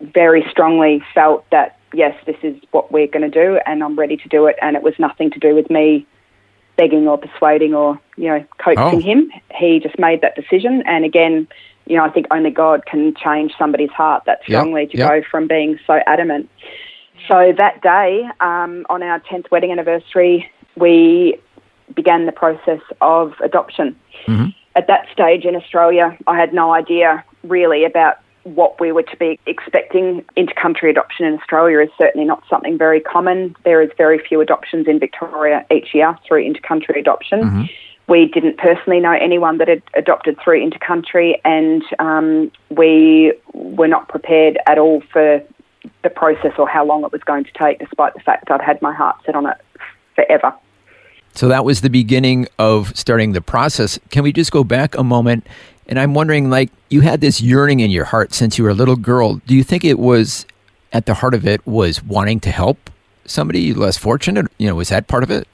very 0.00 0.46
strongly 0.50 1.02
felt 1.14 1.44
that 1.50 1.77
yes, 1.92 2.14
this 2.26 2.36
is 2.42 2.56
what 2.70 2.92
we're 2.92 3.06
going 3.06 3.30
to 3.30 3.44
do, 3.44 3.58
and 3.66 3.82
I'm 3.82 3.98
ready 3.98 4.16
to 4.16 4.28
do 4.28 4.46
it. 4.46 4.56
And 4.62 4.76
it 4.76 4.82
was 4.82 4.94
nothing 4.98 5.30
to 5.32 5.38
do 5.38 5.54
with 5.54 5.70
me 5.70 6.06
begging 6.76 7.08
or 7.08 7.18
persuading 7.18 7.74
or 7.74 7.98
you 8.16 8.28
know 8.28 8.44
coaxing 8.58 8.98
Oh. 8.98 9.00
him. 9.00 9.32
He 9.54 9.80
just 9.80 9.98
made 9.98 10.20
that 10.20 10.36
decision, 10.36 10.82
and 10.86 11.04
again, 11.04 11.48
you 11.86 11.96
know, 11.96 12.04
I 12.04 12.10
think 12.10 12.26
only 12.30 12.50
God 12.50 12.84
can 12.86 13.14
change 13.14 13.52
somebody's 13.58 13.90
heart 13.90 14.24
that 14.26 14.40
Yep, 14.46 14.60
strongly 14.60 14.86
to 14.88 14.96
yep. 14.98 15.08
go 15.08 15.22
from 15.30 15.46
being 15.48 15.78
so 15.86 16.00
adamant. 16.06 16.48
So 17.26 17.52
that 17.56 17.80
day, 17.82 18.28
um, 18.40 18.86
on 18.90 19.02
our 19.02 19.20
10th 19.20 19.50
wedding 19.50 19.72
anniversary, 19.72 20.50
we 20.76 21.36
began 21.94 22.26
the 22.26 22.32
process 22.32 22.80
of 23.00 23.34
adoption. 23.42 23.96
At 24.76 24.86
that 24.86 25.06
stage 25.12 25.44
in 25.44 25.56
Australia, 25.56 26.16
I 26.26 26.36
had 26.38 26.52
no 26.54 26.72
idea 26.72 27.24
really 27.42 27.84
about 27.84 28.18
what 28.54 28.80
we 28.80 28.92
were 28.92 29.02
to 29.02 29.16
be 29.16 29.38
expecting. 29.46 30.24
Intercountry 30.36 30.90
adoption 30.90 31.26
in 31.26 31.34
Australia 31.34 31.80
is 31.80 31.90
certainly 31.98 32.26
not 32.26 32.42
something 32.48 32.78
very 32.78 33.00
common. 33.00 33.54
There 33.64 33.82
is 33.82 33.90
very 33.96 34.18
few 34.18 34.40
adoptions 34.40 34.86
in 34.86 34.98
Victoria 34.98 35.64
each 35.70 35.94
year 35.94 36.16
through 36.26 36.44
intercountry 36.50 36.98
adoption. 36.98 37.68
We 38.08 38.26
didn't 38.26 38.56
personally 38.56 39.00
know 39.00 39.12
anyone 39.12 39.58
that 39.58 39.68
had 39.68 39.82
adopted 39.94 40.38
through 40.42 40.66
intercountry, 40.66 41.34
and 41.44 41.82
um, 41.98 42.50
we 42.70 43.34
were 43.52 43.88
not 43.88 44.08
prepared 44.08 44.58
at 44.66 44.78
all 44.78 45.02
for 45.12 45.42
the 46.02 46.10
process 46.10 46.52
or 46.58 46.66
how 46.66 46.86
long 46.86 47.04
it 47.04 47.12
was 47.12 47.22
going 47.22 47.44
to 47.44 47.52
take, 47.52 47.78
despite 47.78 48.14
the 48.14 48.20
fact 48.20 48.50
I'd 48.50 48.62
had 48.62 48.80
my 48.80 48.94
heart 48.94 49.16
set 49.26 49.34
on 49.34 49.46
it 49.46 49.58
forever. 50.14 50.54
So 51.34 51.48
that 51.48 51.64
was 51.64 51.82
the 51.82 51.90
beginning 51.90 52.48
of 52.58 52.96
starting 52.96 53.32
the 53.32 53.40
process. 53.40 53.98
Can 54.10 54.22
we 54.22 54.32
just 54.32 54.50
go 54.50 54.64
back 54.64 54.96
a 54.96 55.04
moment? 55.04 55.46
And 55.88 55.98
I'm 55.98 56.14
wondering, 56.14 56.50
like, 56.50 56.70
you 56.90 57.00
had 57.00 57.20
this 57.20 57.40
yearning 57.40 57.80
in 57.80 57.90
your 57.90 58.04
heart 58.04 58.34
since 58.34 58.58
you 58.58 58.64
were 58.64 58.70
a 58.70 58.74
little 58.74 58.96
girl. 58.96 59.36
Do 59.46 59.54
you 59.54 59.64
think 59.64 59.84
it 59.84 59.98
was 59.98 60.46
at 60.92 61.06
the 61.06 61.14
heart 61.14 61.34
of 61.34 61.46
it 61.46 61.66
was 61.66 62.02
wanting 62.02 62.40
to 62.40 62.50
help 62.50 62.90
somebody 63.24 63.72
less 63.72 63.96
fortunate? 63.96 64.46
You 64.58 64.68
know, 64.68 64.74
was 64.74 64.90
that 64.90 65.06
part 65.06 65.22
of 65.22 65.30
it? 65.30 65.48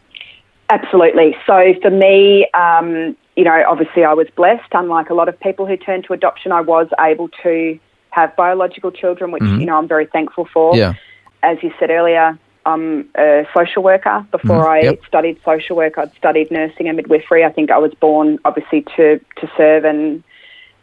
Absolutely. 0.70 1.36
So 1.46 1.74
for 1.80 1.90
me, 1.90 2.48
um, 2.54 3.16
you 3.36 3.44
know, 3.44 3.62
obviously 3.68 4.04
I 4.04 4.14
was 4.14 4.26
blessed. 4.34 4.68
Unlike 4.72 5.10
a 5.10 5.14
lot 5.14 5.28
of 5.28 5.38
people 5.38 5.66
who 5.66 5.76
turn 5.76 6.02
to 6.04 6.12
adoption, 6.12 6.52
I 6.52 6.62
was 6.62 6.88
able 6.98 7.28
to 7.42 7.78
have 8.10 8.34
biological 8.36 8.90
children, 8.90 9.30
which, 9.30 9.42
you 9.42 9.66
know, 9.66 9.76
I'm 9.76 9.88
very 9.88 10.06
thankful 10.06 10.48
for. 10.52 10.76
Yeah. 10.76 10.94
As 11.42 11.58
you 11.62 11.72
said 11.78 11.90
earlier, 11.90 12.38
I'm 12.66 13.08
a 13.16 13.46
social 13.54 13.82
worker. 13.82 14.26
Before 14.30 14.64
mm-hmm. 14.64 14.70
I 14.70 14.80
Yep. 14.80 15.00
studied 15.06 15.40
social 15.44 15.76
work, 15.76 15.98
I'd 15.98 16.14
studied 16.14 16.50
nursing 16.50 16.88
and 16.88 16.96
midwifery. 16.96 17.44
I 17.44 17.50
think 17.52 17.70
I 17.70 17.78
was 17.78 17.92
born, 17.94 18.38
obviously, 18.44 18.82
to, 18.96 19.18
to 19.36 19.50
serve 19.56 19.84
and 19.84 20.22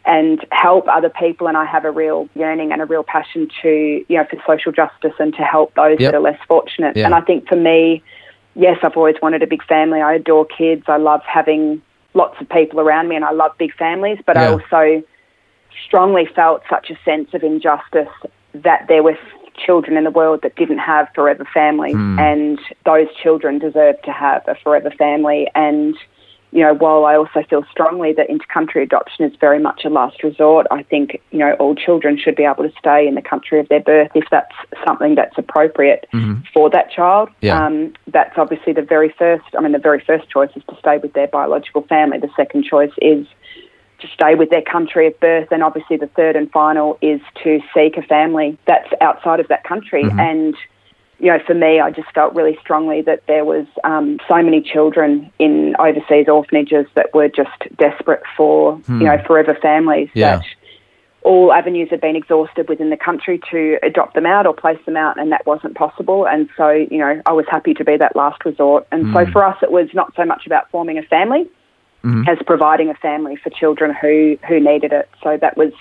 and 0.04 0.44
help 0.50 0.88
other 0.88 1.10
people. 1.10 1.46
And 1.46 1.56
I 1.56 1.64
have 1.64 1.84
a 1.84 1.90
real 1.90 2.28
yearning 2.34 2.72
and 2.72 2.82
a 2.82 2.86
real 2.86 3.04
passion 3.04 3.48
to, 3.62 4.04
you 4.08 4.16
know, 4.16 4.24
for 4.28 4.36
social 4.44 4.72
justice 4.72 5.12
and 5.20 5.32
to 5.34 5.42
help 5.42 5.74
those 5.74 6.00
Yep. 6.00 6.10
that 6.12 6.18
are 6.18 6.20
less 6.20 6.40
fortunate. 6.48 6.96
Yeah. 6.96 7.04
And 7.04 7.14
I 7.14 7.20
think 7.20 7.48
for 7.48 7.54
me, 7.54 8.02
yes, 8.56 8.78
I've 8.82 8.96
always 8.96 9.14
wanted 9.22 9.44
a 9.44 9.46
big 9.46 9.62
family. 9.64 10.00
I 10.00 10.14
adore 10.14 10.44
kids. 10.44 10.84
I 10.88 10.96
love 10.96 11.22
having 11.24 11.82
lots 12.14 12.40
of 12.40 12.48
people 12.48 12.80
around 12.80 13.08
me 13.08 13.16
and 13.16 13.24
I 13.24 13.30
love 13.30 13.52
big 13.58 13.74
families, 13.76 14.18
but 14.26 14.36
I 14.36 14.48
also 14.48 15.02
strongly 15.86 16.26
felt 16.34 16.62
such 16.68 16.90
a 16.90 16.98
sense 17.04 17.32
of 17.32 17.42
injustice 17.42 18.08
that 18.54 18.86
there 18.88 19.02
were 19.02 19.16
children 19.54 19.96
in 19.96 20.04
the 20.04 20.10
world 20.10 20.40
that 20.42 20.54
didn't 20.56 20.78
have 20.78 21.08
forever 21.14 21.46
families 21.52 21.94
and 21.94 22.58
those 22.84 23.08
children 23.22 23.58
deserve 23.58 24.00
to 24.02 24.12
have 24.12 24.42
a 24.48 24.54
forever 24.62 24.90
family 24.90 25.48
and 25.54 25.96
you 26.52 26.60
know, 26.60 26.74
while 26.74 27.06
I 27.06 27.16
also 27.16 27.42
feel 27.48 27.64
strongly 27.70 28.12
that 28.12 28.28
intercountry 28.28 28.82
adoption 28.82 29.24
is 29.24 29.34
very 29.40 29.58
much 29.58 29.86
a 29.86 29.88
last 29.88 30.22
resort, 30.22 30.66
I 30.70 30.82
think, 30.82 31.18
you 31.30 31.38
know, 31.38 31.54
all 31.54 31.74
children 31.74 32.18
should 32.18 32.36
be 32.36 32.44
able 32.44 32.62
to 32.64 32.72
stay 32.78 33.08
in 33.08 33.14
the 33.14 33.22
country 33.22 33.58
of 33.58 33.68
their 33.70 33.80
birth 33.80 34.10
if 34.14 34.24
that's 34.30 34.54
something 34.86 35.14
that's 35.14 35.36
appropriate 35.38 36.06
for 36.52 36.68
that 36.68 36.90
child. 36.90 37.30
Yeah. 37.40 37.64
Um, 37.64 37.94
that's 38.06 38.36
obviously 38.36 38.74
the 38.74 38.82
very 38.82 39.08
first, 39.18 39.44
I 39.56 39.62
mean, 39.62 39.72
the 39.72 39.78
very 39.78 40.04
first 40.06 40.28
choice 40.28 40.50
is 40.54 40.62
to 40.68 40.76
stay 40.78 40.98
with 40.98 41.14
their 41.14 41.26
biological 41.26 41.82
family. 41.82 42.18
The 42.18 42.30
second 42.36 42.64
choice 42.64 42.92
is 43.00 43.26
to 44.02 44.08
stay 44.08 44.34
with 44.34 44.50
their 44.50 44.62
country 44.62 45.06
of 45.06 45.18
birth. 45.20 45.48
And 45.50 45.62
obviously 45.62 45.96
the 45.96 46.08
third 46.08 46.36
and 46.36 46.50
final 46.50 46.98
is 47.00 47.20
to 47.42 47.60
seek 47.74 47.96
a 47.96 48.02
family 48.02 48.58
that's 48.66 48.92
outside 49.00 49.40
of 49.40 49.48
that 49.48 49.64
country. 49.64 50.04
And 50.18 50.54
you 51.18 51.28
know, 51.28 51.38
for 51.46 51.54
me, 51.54 51.78
I 51.78 51.92
just 51.92 52.10
felt 52.12 52.34
really 52.34 52.58
strongly 52.60 53.00
that 53.02 53.22
there 53.28 53.44
was 53.44 53.64
um, 53.84 54.18
so 54.28 54.42
many 54.42 54.60
children 54.60 55.30
in 55.38 55.76
overseas 55.78 56.28
orphanages 56.28 56.86
that 56.94 57.14
were 57.14 57.28
just 57.28 57.76
desperate 57.78 58.24
for, 58.36 58.80
you 58.88 59.04
know, 59.04 59.22
forever 59.24 59.56
families 59.62 60.10
Yeah. 60.14 60.38
that 60.38 60.44
all 61.22 61.52
avenues 61.52 61.88
had 61.90 62.00
been 62.00 62.16
exhausted 62.16 62.68
within 62.68 62.90
the 62.90 62.96
country 62.96 63.40
to 63.52 63.78
adopt 63.84 64.14
them 64.14 64.26
out 64.26 64.48
or 64.48 64.52
place 64.52 64.80
them 64.84 64.96
out, 64.96 65.16
and 65.16 65.30
that 65.30 65.46
wasn't 65.46 65.76
possible. 65.76 66.26
And 66.26 66.48
so, 66.56 66.70
you 66.70 66.98
know, 66.98 67.22
I 67.24 67.32
was 67.32 67.44
happy 67.48 67.74
to 67.74 67.84
be 67.84 67.96
that 67.96 68.16
last 68.16 68.44
resort. 68.44 68.84
And 68.90 69.06
mm. 69.06 69.12
so 69.14 69.30
for 69.30 69.44
us, 69.44 69.56
it 69.62 69.70
was 69.70 69.88
not 69.94 70.12
so 70.16 70.24
much 70.24 70.44
about 70.46 70.68
forming 70.72 70.98
a 70.98 71.02
family 71.04 71.48
mm. 72.02 72.28
as 72.28 72.38
providing 72.46 72.90
a 72.90 72.94
family 72.94 73.36
for 73.36 73.50
children 73.50 73.94
who, 73.94 74.38
who 74.48 74.60
needed 74.60 74.92
it. 74.92 75.08
So 75.22 75.36
that 75.36 75.56
was, 75.56 75.72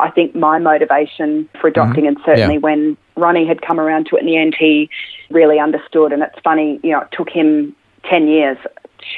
I 0.00 0.10
think, 0.10 0.34
my 0.34 0.58
motivation 0.58 1.48
for 1.60 1.68
adopting. 1.68 2.04
Mm-hmm. 2.04 2.16
And 2.16 2.24
certainly 2.24 2.54
yeah. 2.54 2.60
when 2.60 2.96
Ronnie 3.16 3.46
had 3.46 3.62
come 3.62 3.78
around 3.78 4.06
to 4.06 4.16
it 4.16 4.20
in 4.20 4.26
the 4.26 4.36
end, 4.36 4.56
he 4.58 4.90
really 5.30 5.58
understood. 5.58 6.12
And 6.12 6.22
it's 6.22 6.38
funny, 6.42 6.80
you 6.82 6.90
know, 6.90 7.00
it 7.00 7.08
took 7.12 7.28
him 7.28 7.74
10 8.08 8.28
years 8.28 8.58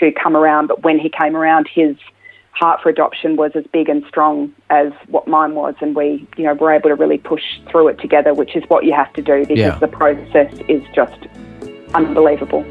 to 0.01 0.13
come 0.13 0.37
around, 0.37 0.67
but 0.67 0.83
when 0.83 0.99
he 0.99 1.09
came 1.09 1.37
around, 1.37 1.69
his 1.73 1.97
heart 2.53 2.81
for 2.83 2.89
adoption 2.89 3.37
was 3.37 3.53
as 3.55 3.65
big 3.73 3.89
and 3.89 4.05
strong 4.09 4.53
as 4.71 4.93
what 5.09 5.29
mine 5.29 5.55
was, 5.55 5.75
and 5.81 5.95
we, 5.95 6.27
you 6.37 6.45
know, 6.45 6.55
were 6.55 6.73
able 6.73 6.89
to 6.89 6.95
really 6.95 7.19
push 7.19 7.43
through 7.71 7.89
it 7.89 8.01
together, 8.01 8.33
which 8.33 8.57
is 8.57 8.65
what 8.69 8.85
you 8.85 8.95
have 8.95 9.13
to 9.13 9.23
do 9.23 9.41
because 9.41 9.59
yeah. 9.59 9.79
the 9.79 9.89
process 9.89 10.53
is 10.69 10.83
just 10.95 11.27
unbelievable. 11.95 12.65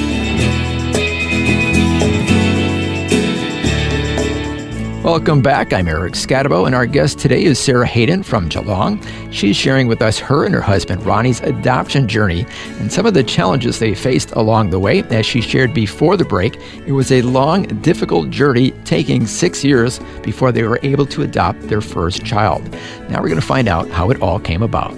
Welcome 5.11 5.41
back. 5.41 5.73
I'm 5.73 5.89
Eric 5.89 6.13
Skattebo, 6.13 6.65
and 6.65 6.73
our 6.73 6.85
guest 6.85 7.19
today 7.19 7.43
is 7.43 7.59
Sarah 7.59 7.85
Hayden 7.85 8.23
from 8.23 8.47
Geelong. 8.47 9.05
She's 9.29 9.57
sharing 9.57 9.87
with 9.87 10.01
us 10.01 10.17
her 10.19 10.45
and 10.45 10.55
her 10.55 10.61
husband 10.61 11.05
Ronnie's 11.05 11.41
adoption 11.41 12.07
journey 12.07 12.45
and 12.79 12.89
some 12.89 13.05
of 13.05 13.13
the 13.13 13.21
challenges 13.21 13.79
they 13.79 13.93
faced 13.93 14.31
along 14.31 14.69
the 14.69 14.79
way. 14.79 15.03
As 15.09 15.25
she 15.25 15.41
shared 15.41 15.73
before 15.73 16.15
the 16.15 16.23
break, 16.23 16.55
it 16.87 16.93
was 16.93 17.11
a 17.11 17.23
long, 17.23 17.63
difficult 17.81 18.29
journey 18.29 18.71
taking 18.85 19.27
six 19.27 19.65
years 19.65 19.99
before 20.23 20.53
they 20.53 20.63
were 20.63 20.79
able 20.81 21.05
to 21.07 21.23
adopt 21.23 21.59
their 21.63 21.81
first 21.81 22.23
child. 22.23 22.63
Now 23.09 23.19
we're 23.21 23.27
going 23.27 23.35
to 23.35 23.45
find 23.45 23.67
out 23.67 23.89
how 23.89 24.11
it 24.11 24.21
all 24.21 24.39
came 24.39 24.63
about. 24.63 24.93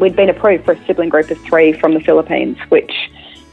We'd 0.00 0.16
been 0.16 0.28
approved 0.28 0.64
for 0.64 0.72
a 0.72 0.86
sibling 0.86 1.10
group 1.10 1.30
of 1.30 1.38
three 1.42 1.72
from 1.72 1.94
the 1.94 2.00
Philippines, 2.00 2.58
which 2.70 2.92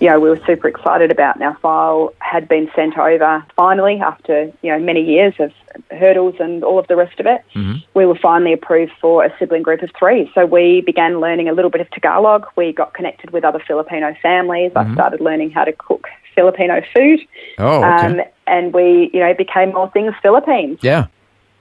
you 0.04 0.10
know, 0.10 0.20
we 0.20 0.30
were 0.30 0.40
super 0.46 0.68
excited 0.68 1.12
about. 1.12 1.36
And 1.36 1.46
our 1.46 1.58
file 1.60 2.14
had 2.20 2.50
been 2.50 2.70
sent 2.76 2.98
over 2.98 3.42
finally 3.56 4.02
after, 4.02 4.52
you 4.62 4.70
know, 4.70 4.78
many 4.78 5.02
years 5.02 5.34
of 5.40 5.54
hurdles 5.92 6.36
and 6.42 6.62
all 6.62 6.78
of 6.78 6.88
the 6.90 6.98
rest 6.98 7.22
of 7.22 7.26
it. 7.26 7.42
Mm-hmm. 7.56 7.78
We 7.94 8.06
were 8.06 8.18
finally 8.22 8.52
approved 8.52 8.92
for 9.00 9.24
a 9.24 9.34
sibling 9.40 9.64
group 9.64 9.82
of 9.82 9.92
three. 9.98 10.30
So 10.36 10.46
we 10.46 10.82
began 10.82 11.22
learning 11.22 11.48
a 11.48 11.54
little 11.54 11.72
bit 11.72 11.80
of 11.80 11.90
Tagalog. 11.92 12.48
We 12.58 12.74
got 12.74 12.94
connected 12.94 13.32
with 13.32 13.46
other 13.46 13.64
Filipino 13.66 14.14
families. 14.22 14.74
Mm-hmm. 14.74 14.92
I 14.92 14.94
started 14.94 15.22
learning 15.22 15.52
how 15.52 15.64
to 15.64 15.72
cook 15.72 16.10
Filipino 16.36 16.82
food. 16.94 17.22
Oh, 17.58 17.78
okay. 17.78 18.06
Um, 18.08 18.22
and 18.46 18.74
we, 18.74 19.10
you 19.14 19.22
know, 19.22 19.34
became 19.34 19.72
more 19.72 19.90
things 19.92 20.14
Philippines. 20.22 20.80
Yeah. 20.82 21.08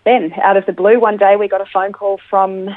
Then, 0.05 0.33
out 0.43 0.57
of 0.57 0.67
the 0.67 0.73
blue, 0.73 0.99
one 0.99 1.17
day 1.17 1.37
we 1.37 1.47
got 1.47 1.61
a 1.61 1.67
phone 1.73 1.93
call 1.93 2.19
from 2.29 2.71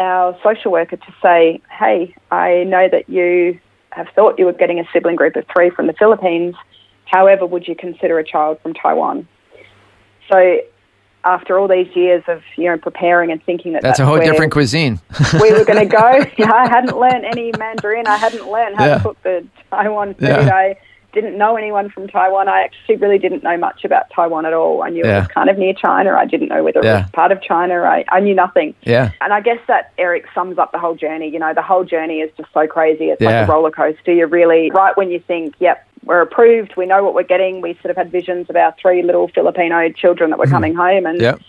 our 0.00 0.36
social 0.42 0.72
worker 0.72 0.96
to 0.96 1.14
say, 1.22 1.60
hey, 1.70 2.12
I 2.32 2.64
know 2.64 2.88
that 2.88 3.08
you 3.08 3.60
have 3.92 4.08
thought 4.14 4.38
you 4.38 4.46
were 4.46 4.52
getting 4.52 4.80
a 4.80 4.84
sibling 4.92 5.16
group 5.16 5.36
of 5.36 5.44
three 5.52 5.70
from 5.70 5.86
the 5.86 5.92
Philippines. 5.92 6.54
However, 7.04 7.46
would 7.46 7.68
you 7.68 7.74
consider 7.74 8.18
a 8.18 8.24
child 8.24 8.58
from 8.62 8.74
Taiwan? 8.74 9.28
So, 10.30 10.60
after 11.24 11.58
all 11.58 11.68
these 11.68 11.94
years 11.94 12.24
of 12.26 12.42
you 12.56 12.64
know 12.64 12.78
preparing 12.78 13.30
and 13.30 13.42
thinking 13.44 13.74
that 13.74 13.82
that's, 13.82 13.98
that's 13.98 14.00
a 14.00 14.06
whole 14.06 14.18
different 14.18 14.52
cuisine, 14.52 15.00
we 15.40 15.52
were 15.52 15.64
going 15.64 15.78
to 15.78 15.86
go. 15.86 16.24
Yeah, 16.38 16.52
I 16.52 16.68
hadn't 16.68 16.98
learned 16.98 17.24
any 17.24 17.52
Mandarin. 17.58 18.06
I 18.06 18.16
hadn't 18.16 18.50
learned 18.50 18.76
how 18.76 18.86
yeah. 18.86 18.94
to 18.96 19.02
cook 19.02 19.22
the 19.22 19.46
Taiwan 19.70 20.14
food. 20.14 20.28
Yeah. 20.28 20.54
I 20.54 20.76
didn't 21.12 21.36
know 21.36 21.56
anyone 21.56 21.90
from 21.90 22.08
Taiwan. 22.08 22.48
I 22.48 22.62
actually 22.62 22.96
really 22.96 23.18
didn't 23.18 23.42
know 23.42 23.56
much 23.56 23.84
about 23.84 24.10
Taiwan 24.14 24.46
at 24.46 24.52
all. 24.52 24.82
I 24.82 24.88
knew 24.88 25.04
yeah. 25.04 25.18
it 25.18 25.20
was 25.20 25.28
kind 25.28 25.50
of 25.50 25.58
near 25.58 25.74
China. 25.74 26.12
I 26.12 26.24
didn't 26.24 26.48
know 26.48 26.64
whether 26.64 26.80
yeah. 26.82 26.98
it 26.98 27.02
was 27.02 27.10
part 27.10 27.32
of 27.32 27.42
China. 27.42 27.82
I, 27.82 28.04
I 28.08 28.20
knew 28.20 28.34
nothing. 28.34 28.74
Yeah. 28.82 29.12
And 29.20 29.32
I 29.32 29.40
guess 29.40 29.58
that, 29.68 29.92
Eric, 29.98 30.26
sums 30.34 30.58
up 30.58 30.72
the 30.72 30.78
whole 30.78 30.94
journey. 30.94 31.28
You 31.28 31.38
know, 31.38 31.52
the 31.54 31.62
whole 31.62 31.84
journey 31.84 32.20
is 32.20 32.30
just 32.36 32.52
so 32.52 32.66
crazy. 32.66 33.10
It's 33.10 33.20
yeah. 33.20 33.40
like 33.40 33.48
a 33.48 33.52
roller 33.52 33.70
coaster. 33.70 34.12
You 34.12 34.26
really, 34.26 34.70
right 34.70 34.96
when 34.96 35.10
you 35.10 35.20
think, 35.20 35.54
yep, 35.58 35.86
we're 36.04 36.22
approved, 36.22 36.74
we 36.76 36.86
know 36.86 37.04
what 37.04 37.14
we're 37.14 37.22
getting, 37.22 37.60
we 37.60 37.74
sort 37.74 37.90
of 37.90 37.96
had 37.96 38.10
visions 38.10 38.50
of 38.50 38.56
our 38.56 38.74
three 38.80 39.02
little 39.02 39.28
Filipino 39.28 39.88
children 39.90 40.30
that 40.30 40.38
were 40.38 40.46
mm-hmm. 40.46 40.54
coming 40.54 40.74
home. 40.74 41.06
And 41.06 41.20
yep. 41.20 41.40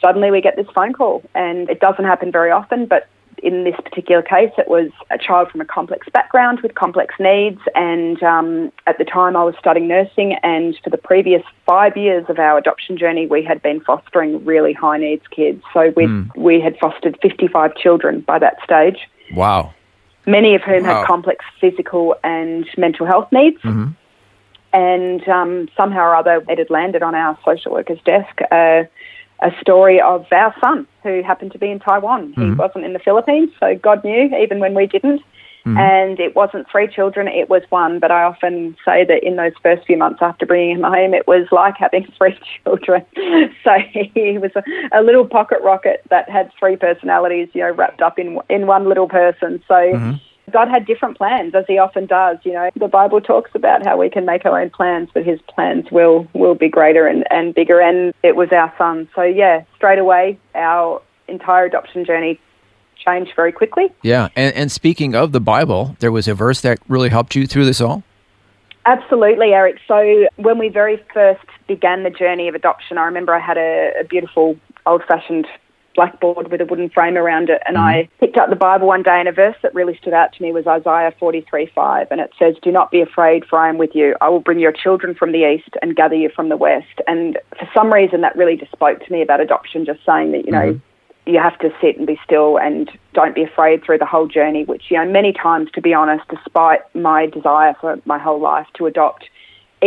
suddenly 0.00 0.30
we 0.30 0.40
get 0.40 0.56
this 0.56 0.68
phone 0.74 0.92
call. 0.92 1.22
And 1.34 1.68
it 1.68 1.80
doesn't 1.80 2.04
happen 2.04 2.30
very 2.30 2.50
often, 2.50 2.86
but 2.86 3.08
in 3.42 3.64
this 3.64 3.74
particular 3.84 4.22
case, 4.22 4.50
it 4.56 4.68
was 4.68 4.90
a 5.10 5.18
child 5.18 5.50
from 5.50 5.60
a 5.60 5.64
complex 5.64 6.08
background 6.12 6.60
with 6.62 6.74
complex 6.74 7.14
needs. 7.20 7.60
And 7.74 8.22
um, 8.22 8.72
at 8.86 8.98
the 8.98 9.04
time, 9.04 9.36
I 9.36 9.44
was 9.44 9.54
studying 9.58 9.88
nursing. 9.88 10.34
And 10.42 10.78
for 10.82 10.90
the 10.90 10.98
previous 10.98 11.42
five 11.66 11.96
years 11.96 12.24
of 12.28 12.38
our 12.38 12.56
adoption 12.58 12.96
journey, 12.96 13.26
we 13.26 13.44
had 13.44 13.62
been 13.62 13.80
fostering 13.80 14.44
really 14.44 14.72
high 14.72 14.98
needs 14.98 15.24
kids. 15.30 15.62
So 15.72 15.92
we 15.96 16.06
mm. 16.06 16.34
we 16.36 16.60
had 16.60 16.78
fostered 16.78 17.18
55 17.20 17.76
children 17.76 18.20
by 18.20 18.38
that 18.38 18.56
stage. 18.64 18.98
Wow. 19.34 19.74
Many 20.26 20.54
of 20.54 20.62
whom 20.62 20.82
wow. 20.82 21.00
had 21.00 21.06
complex 21.06 21.44
physical 21.60 22.16
and 22.24 22.66
mental 22.76 23.06
health 23.06 23.30
needs. 23.32 23.60
Mm-hmm. 23.62 23.92
And 24.72 25.28
um, 25.28 25.68
somehow 25.76 26.00
or 26.00 26.16
other, 26.16 26.44
it 26.48 26.58
had 26.58 26.70
landed 26.70 27.02
on 27.02 27.14
our 27.14 27.38
social 27.44 27.72
worker's 27.72 28.00
desk. 28.04 28.40
Uh, 28.50 28.84
a 29.40 29.50
story 29.60 30.00
of 30.00 30.26
our 30.32 30.54
son 30.60 30.86
who 31.02 31.22
happened 31.22 31.52
to 31.52 31.58
be 31.58 31.70
in 31.70 31.78
Taiwan. 31.78 32.32
Mm-hmm. 32.32 32.42
He 32.42 32.50
wasn't 32.52 32.84
in 32.84 32.92
the 32.92 32.98
Philippines, 32.98 33.50
so 33.60 33.74
God 33.76 34.02
knew 34.04 34.30
even 34.36 34.60
when 34.60 34.74
we 34.74 34.86
didn't. 34.86 35.22
Mm-hmm. 35.66 35.78
And 35.78 36.20
it 36.20 36.36
wasn't 36.36 36.70
three 36.70 36.86
children, 36.86 37.26
it 37.26 37.50
was 37.50 37.62
one. 37.70 37.98
But 37.98 38.12
I 38.12 38.22
often 38.22 38.76
say 38.84 39.04
that 39.04 39.24
in 39.24 39.34
those 39.34 39.52
first 39.64 39.84
few 39.84 39.96
months 39.96 40.20
after 40.22 40.46
bringing 40.46 40.76
him 40.76 40.84
home, 40.84 41.12
it 41.12 41.26
was 41.26 41.48
like 41.50 41.74
having 41.76 42.06
three 42.18 42.38
children. 42.62 43.04
so 43.64 43.72
he 43.92 44.38
was 44.38 44.52
a, 44.54 44.62
a 44.96 45.02
little 45.02 45.26
pocket 45.26 45.58
rocket 45.64 46.02
that 46.08 46.30
had 46.30 46.52
three 46.56 46.76
personalities, 46.76 47.48
you 47.52 47.62
know, 47.62 47.72
wrapped 47.72 48.00
up 48.00 48.16
in 48.16 48.38
in 48.48 48.68
one 48.68 48.88
little 48.88 49.08
person. 49.08 49.60
So 49.66 49.74
mm-hmm. 49.74 50.16
God 50.52 50.68
had 50.68 50.86
different 50.86 51.16
plans, 51.18 51.54
as 51.54 51.64
He 51.66 51.78
often 51.78 52.06
does. 52.06 52.38
You 52.44 52.52
know, 52.52 52.70
the 52.76 52.88
Bible 52.88 53.20
talks 53.20 53.50
about 53.54 53.84
how 53.84 53.96
we 53.96 54.08
can 54.08 54.24
make 54.24 54.44
our 54.44 54.60
own 54.60 54.70
plans, 54.70 55.08
but 55.12 55.24
His 55.24 55.40
plans 55.48 55.90
will 55.90 56.26
will 56.34 56.54
be 56.54 56.68
greater 56.68 57.06
and, 57.06 57.24
and 57.30 57.54
bigger. 57.54 57.80
And 57.80 58.14
it 58.22 58.36
was 58.36 58.50
our 58.52 58.72
son. 58.78 59.08
So 59.14 59.22
yeah, 59.22 59.64
straight 59.76 59.98
away, 59.98 60.38
our 60.54 61.02
entire 61.28 61.64
adoption 61.64 62.04
journey 62.04 62.40
changed 63.04 63.32
very 63.36 63.52
quickly. 63.52 63.92
Yeah, 64.02 64.28
and, 64.36 64.54
and 64.54 64.72
speaking 64.72 65.14
of 65.14 65.32
the 65.32 65.40
Bible, 65.40 65.96
there 65.98 66.12
was 66.12 66.28
a 66.28 66.34
verse 66.34 66.60
that 66.62 66.78
really 66.88 67.08
helped 67.08 67.34
you 67.34 67.46
through 67.46 67.64
this 67.64 67.80
all. 67.80 68.02
Absolutely, 68.86 69.52
Eric. 69.52 69.78
So 69.88 70.28
when 70.36 70.58
we 70.58 70.68
very 70.68 71.02
first 71.12 71.44
began 71.66 72.04
the 72.04 72.10
journey 72.10 72.46
of 72.46 72.54
adoption, 72.54 72.98
I 72.98 73.04
remember 73.04 73.34
I 73.34 73.40
had 73.40 73.58
a, 73.58 73.92
a 74.00 74.04
beautiful 74.04 74.56
old-fashioned 74.86 75.46
blackboard 75.96 76.50
with 76.50 76.60
a 76.60 76.66
wooden 76.66 76.90
frame 76.90 77.16
around 77.16 77.48
it. 77.48 77.60
And 77.66 77.76
I 77.76 78.08
picked 78.20 78.36
up 78.36 78.50
the 78.50 78.56
Bible 78.56 78.86
one 78.86 79.02
day, 79.02 79.18
and 79.18 79.26
a 79.26 79.32
verse 79.32 79.56
that 79.62 79.74
really 79.74 79.96
stood 79.96 80.12
out 80.12 80.32
to 80.34 80.42
me 80.42 80.52
was 80.52 80.66
Isaiah 80.66 81.12
43 81.18 81.66
5. 81.74 82.08
And 82.10 82.20
it 82.20 82.30
says, 82.38 82.54
Do 82.62 82.70
not 82.70 82.90
be 82.90 83.00
afraid, 83.00 83.44
for 83.44 83.58
I 83.58 83.68
am 83.68 83.78
with 83.78 83.90
you. 83.94 84.14
I 84.20 84.28
will 84.28 84.40
bring 84.40 84.60
your 84.60 84.72
children 84.72 85.14
from 85.14 85.32
the 85.32 85.50
east 85.50 85.70
and 85.82 85.96
gather 85.96 86.14
you 86.14 86.28
from 86.28 86.48
the 86.48 86.56
west. 86.56 87.00
And 87.08 87.38
for 87.58 87.68
some 87.74 87.92
reason, 87.92 88.20
that 88.20 88.36
really 88.36 88.56
just 88.56 88.72
spoke 88.72 89.04
to 89.04 89.12
me 89.12 89.22
about 89.22 89.40
adoption, 89.40 89.84
just 89.84 90.04
saying 90.04 90.32
that, 90.32 90.44
you 90.44 90.52
know, 90.52 90.72
mm-hmm. 90.74 91.30
you 91.30 91.40
have 91.40 91.58
to 91.60 91.70
sit 91.80 91.96
and 91.96 92.06
be 92.06 92.20
still 92.22 92.58
and 92.58 92.90
don't 93.14 93.34
be 93.34 93.42
afraid 93.42 93.82
through 93.82 93.98
the 93.98 94.06
whole 94.06 94.28
journey, 94.28 94.64
which, 94.64 94.84
you 94.90 94.98
know, 94.98 95.10
many 95.10 95.32
times, 95.32 95.70
to 95.72 95.80
be 95.80 95.94
honest, 95.94 96.24
despite 96.28 96.80
my 96.94 97.26
desire 97.26 97.74
for 97.80 97.98
my 98.04 98.18
whole 98.18 98.40
life 98.40 98.66
to 98.74 98.86
adopt, 98.86 99.24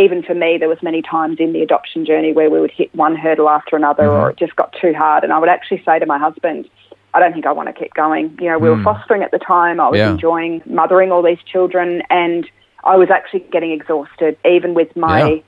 even 0.00 0.22
for 0.22 0.34
me, 0.34 0.56
there 0.58 0.68
was 0.68 0.82
many 0.82 1.02
times 1.02 1.38
in 1.38 1.52
the 1.52 1.60
adoption 1.62 2.04
journey 2.06 2.32
where 2.32 2.48
we 2.50 2.60
would 2.60 2.70
hit 2.70 2.94
one 2.94 3.14
hurdle 3.16 3.48
after 3.48 3.76
another, 3.76 4.04
Mm-hmm. 4.04 4.22
or 4.24 4.30
it 4.30 4.36
just 4.38 4.56
got 4.56 4.74
too 4.80 4.94
hard. 4.94 5.24
And 5.24 5.32
I 5.32 5.38
would 5.38 5.48
actually 5.48 5.82
say 5.84 5.98
to 5.98 6.06
my 6.06 6.18
husband, 6.18 6.68
"I 7.12 7.20
don't 7.20 7.32
think 7.32 7.46
I 7.46 7.52
want 7.52 7.68
to 7.68 7.72
keep 7.72 7.92
going." 7.94 8.36
You 8.40 8.48
know, 8.50 8.58
we 8.58 8.70
were 8.70 8.82
fostering 8.82 9.22
at 9.22 9.30
the 9.30 9.38
time. 9.38 9.78
I 9.80 9.88
was 9.88 9.98
Mm. 9.98 10.04
Yeah. 10.04 10.10
enjoying 10.12 10.62
mothering 10.66 11.12
all 11.12 11.22
these 11.22 11.42
children, 11.52 12.02
and 12.10 12.48
I 12.84 12.96
was 12.96 13.10
actually 13.10 13.40
getting 13.54 13.72
exhausted, 13.72 14.36
even 14.44 14.72
with 14.74 14.96
my 14.96 15.22
Yeah. 15.32 15.38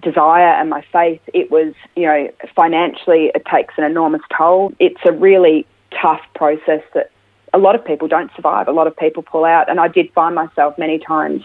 desire 0.00 0.52
and 0.60 0.68
my 0.68 0.82
faith. 0.92 1.20
It 1.32 1.50
was, 1.50 1.72
you 1.96 2.06
know, 2.06 2.28
financially, 2.54 3.30
it 3.34 3.44
takes 3.46 3.74
an 3.78 3.84
enormous 3.84 4.22
toll. 4.36 4.72
It's 4.78 5.04
a 5.06 5.12
really 5.12 5.64
tough 5.90 6.22
process 6.34 6.82
that 6.94 7.10
a 7.54 7.58
lot 7.58 7.74
of 7.74 7.84
people 7.84 8.08
don't 8.08 8.30
survive. 8.34 8.68
A 8.68 8.72
lot 8.72 8.86
of 8.86 8.96
people 8.96 9.22
pull 9.22 9.44
out. 9.44 9.68
And 9.70 9.78
I 9.80 9.88
did 9.88 10.10
find 10.12 10.34
myself 10.34 10.76
many 10.78 10.98
times 10.98 11.42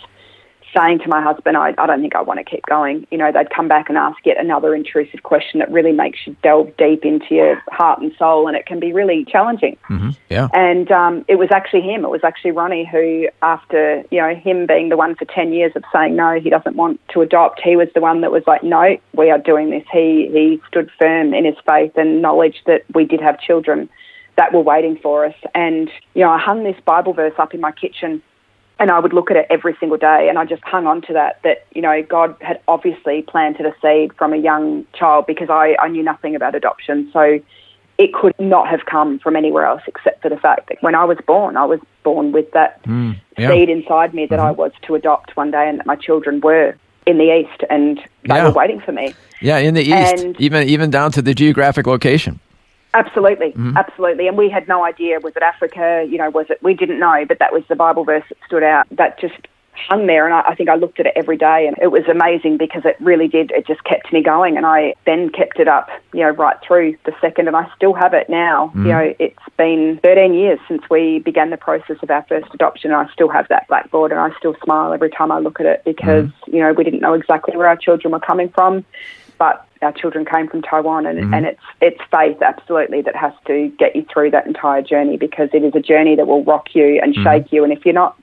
saying 0.77 0.99
to 0.99 1.09
my 1.09 1.21
husband, 1.21 1.57
I, 1.57 1.73
I 1.77 1.87
don't 1.87 2.01
think 2.01 2.15
I 2.15 2.21
want 2.21 2.39
to 2.39 2.43
keep 2.43 2.65
going. 2.65 3.07
You 3.11 3.17
know, 3.17 3.31
they'd 3.31 3.49
come 3.49 3.67
back 3.67 3.89
and 3.89 3.97
ask 3.97 4.17
yet 4.25 4.39
another 4.39 4.75
intrusive 4.75 5.23
question 5.23 5.59
that 5.59 5.71
really 5.71 5.91
makes 5.91 6.19
you 6.25 6.35
delve 6.43 6.75
deep 6.77 7.03
into 7.03 7.35
your 7.35 7.61
heart 7.69 7.99
and 7.99 8.11
soul, 8.17 8.47
and 8.47 8.55
it 8.55 8.65
can 8.65 8.79
be 8.79 8.93
really 8.93 9.25
challenging. 9.25 9.77
Yeah. 10.29 10.47
And 10.53 10.91
um, 10.91 11.25
it 11.27 11.35
was 11.35 11.49
actually 11.51 11.81
him. 11.81 12.05
It 12.05 12.09
was 12.09 12.23
actually 12.23 12.51
Ronnie 12.51 12.85
who, 12.85 13.27
after 13.41 14.03
you 14.11 14.21
know 14.21 14.35
him 14.35 14.67
being 14.67 14.89
the 14.89 14.97
one 14.97 15.15
for 15.15 15.25
ten 15.25 15.53
years 15.53 15.71
of 15.75 15.83
saying 15.91 16.15
no, 16.15 16.39
he 16.39 16.49
doesn't 16.49 16.75
want 16.75 16.99
to 17.09 17.21
adopt. 17.21 17.61
He 17.61 17.75
was 17.75 17.87
the 17.95 18.01
one 18.01 18.21
that 18.21 18.31
was 18.31 18.43
like, 18.45 18.63
no, 18.63 18.97
we 19.13 19.31
are 19.31 19.39
doing 19.39 19.69
this. 19.69 19.83
He 19.91 20.29
he 20.31 20.61
stood 20.67 20.91
firm 20.99 21.33
in 21.33 21.45
his 21.45 21.55
faith 21.65 21.93
and 21.95 22.21
knowledge 22.21 22.61
that 22.65 22.83
we 22.93 23.05
did 23.05 23.21
have 23.21 23.39
children 23.39 23.89
that 24.35 24.53
were 24.53 24.61
waiting 24.61 24.97
for 25.01 25.25
us. 25.25 25.35
And 25.55 25.89
you 26.13 26.21
know, 26.21 26.29
I 26.29 26.37
hung 26.37 26.63
this 26.63 26.79
Bible 26.85 27.13
verse 27.13 27.33
up 27.37 27.53
in 27.53 27.61
my 27.61 27.71
kitchen. 27.71 28.21
And 28.79 28.91
I 28.91 28.99
would 28.99 29.13
look 29.13 29.31
at 29.31 29.37
it 29.37 29.47
every 29.49 29.75
single 29.79 29.97
day, 29.97 30.27
and 30.29 30.37
I 30.37 30.45
just 30.45 30.63
hung 30.63 30.85
on 30.85 31.01
to 31.03 31.13
that. 31.13 31.41
That 31.43 31.65
you 31.73 31.81
know, 31.81 32.03
God 32.03 32.35
had 32.41 32.59
obviously 32.67 33.23
planted 33.23 33.65
a 33.65 33.73
seed 33.81 34.13
from 34.13 34.33
a 34.33 34.37
young 34.37 34.85
child 34.93 35.25
because 35.25 35.49
I, 35.49 35.75
I 35.79 35.87
knew 35.87 36.03
nothing 36.03 36.35
about 36.35 36.53
adoption. 36.53 37.09
So 37.11 37.39
it 37.97 38.13
could 38.13 38.33
not 38.39 38.67
have 38.67 38.85
come 38.85 39.17
from 39.19 39.35
anywhere 39.35 39.65
else 39.65 39.81
except 39.87 40.21
for 40.21 40.29
the 40.29 40.37
fact 40.37 40.69
that 40.69 40.77
when 40.81 40.93
I 40.93 41.03
was 41.03 41.17
born, 41.25 41.57
I 41.57 41.65
was 41.65 41.79
born 42.03 42.31
with 42.31 42.51
that 42.51 42.79
hmm, 42.85 43.13
yeah. 43.37 43.49
seed 43.49 43.69
inside 43.69 44.13
me 44.13 44.27
that 44.27 44.39
I 44.39 44.51
mm-hmm. 44.51 44.59
was 44.59 44.71
to 44.83 44.95
adopt 44.95 45.35
one 45.35 45.51
day 45.51 45.67
and 45.67 45.79
that 45.79 45.85
my 45.87 45.95
children 45.95 46.39
were 46.41 46.75
in 47.07 47.17
the 47.17 47.35
East 47.35 47.63
and 47.69 47.97
they 47.97 48.35
Yeah. 48.35 48.43
were 48.43 48.53
waiting 48.53 48.79
for 48.79 48.91
me. 48.91 49.15
Yeah, 49.41 49.57
in 49.57 49.73
the 49.73 49.81
east, 49.81 50.23
And- 50.23 50.39
even 50.39 50.67
even 50.67 50.89
down 50.89 51.11
to 51.13 51.21
the 51.21 51.33
geographic 51.33 51.87
location. 51.87 52.39
Absolutely, 52.93 53.51
Mm-hmm. 53.51 53.77
absolutely. 53.77 54.27
And 54.27 54.37
we 54.37 54.49
had 54.49 54.67
no 54.67 54.83
idea. 54.83 55.19
Was 55.19 55.35
it 55.35 55.43
Africa? 55.43 56.05
You 56.09 56.17
know, 56.17 56.29
was 56.29 56.47
it? 56.49 56.61
We 56.63 56.73
didn't 56.73 56.99
know, 56.99 57.25
but 57.27 57.39
that 57.39 57.53
was 57.53 57.63
the 57.69 57.75
Bible 57.75 58.03
verse 58.03 58.23
that 58.29 58.37
stood 58.45 58.63
out. 58.63 58.87
That 58.91 59.19
just 59.19 59.35
hung 59.87 60.07
there, 60.07 60.25
and 60.25 60.33
I, 60.33 60.41
I 60.41 60.55
think 60.55 60.69
I 60.69 60.75
looked 60.75 60.99
at 60.99 61.05
it 61.05 61.13
every 61.15 61.37
day, 61.37 61.67
and 61.67 61.77
it 61.79 61.91
was 61.91 62.03
amazing 62.09 62.57
because 62.57 62.83
it 62.83 62.95
really 62.99 63.27
did. 63.27 63.51
It 63.51 63.67
just 63.67 63.83
kept 63.83 64.11
me 64.11 64.23
going, 64.23 64.57
and 64.57 64.65
I 64.65 64.95
then 65.05 65.29
kept 65.29 65.59
it 65.59 65.67
up, 65.67 65.89
you 66.13 66.21
know, 66.21 66.31
right 66.31 66.57
through 66.65 66.97
the 67.05 67.13
second, 67.21 67.47
and 67.47 67.55
I 67.55 67.69
still 67.75 67.93
have 67.93 68.15
it 68.15 68.27
now. 68.27 68.67
Mm-hmm. 68.69 68.85
You 68.85 68.91
know, 68.91 69.15
it's 69.19 69.55
been 69.55 69.99
13 70.01 70.33
years 70.33 70.57
since 70.67 70.81
we 70.89 71.19
began 71.19 71.51
the 71.51 71.57
process 71.57 71.97
of 72.01 72.09
our 72.09 72.23
first 72.27 72.47
adoption, 72.55 72.91
and 72.91 73.07
I 73.07 73.13
still 73.13 73.29
have 73.29 73.47
that 73.49 73.67
blackboard, 73.67 74.11
and 74.11 74.19
I 74.19 74.35
still 74.39 74.55
smile 74.63 74.93
every 74.93 75.11
time 75.11 75.31
I 75.31 75.37
look 75.39 75.59
at 75.59 75.67
it 75.67 75.83
because 75.85 76.25
Mm-hmm. 76.25 76.55
you 76.55 76.61
know 76.63 76.73
we 76.73 76.83
didn't 76.83 77.01
know 77.01 77.13
exactly 77.13 77.55
where 77.55 77.67
our 77.67 77.75
children 77.77 78.11
were 78.13 78.19
coming 78.19 78.49
from 78.49 78.83
but 79.37 79.66
our 79.81 79.91
children 79.91 80.25
came 80.25 80.47
from 80.47 80.61
Taiwan, 80.61 81.05
and, 81.05 81.19
Mm-hmm. 81.19 81.33
and 81.33 81.45
it's 81.45 81.61
it's 81.81 82.01
faith 82.11 82.41
absolutely 82.41 83.01
that 83.03 83.15
has 83.15 83.33
to 83.47 83.69
get 83.79 83.95
you 83.95 84.05
through 84.11 84.31
that 84.31 84.45
entire 84.47 84.81
journey 84.81 85.17
because 85.17 85.49
it 85.53 85.63
is 85.63 85.73
a 85.75 85.79
journey 85.79 86.15
that 86.15 86.27
will 86.27 86.43
rock 86.43 86.73
you 86.73 86.99
and 87.01 87.13
Mm-hmm. 87.13 87.23
shake 87.23 87.51
you. 87.51 87.63
And 87.63 87.71
if 87.73 87.85
you're 87.85 87.93
not 87.93 88.17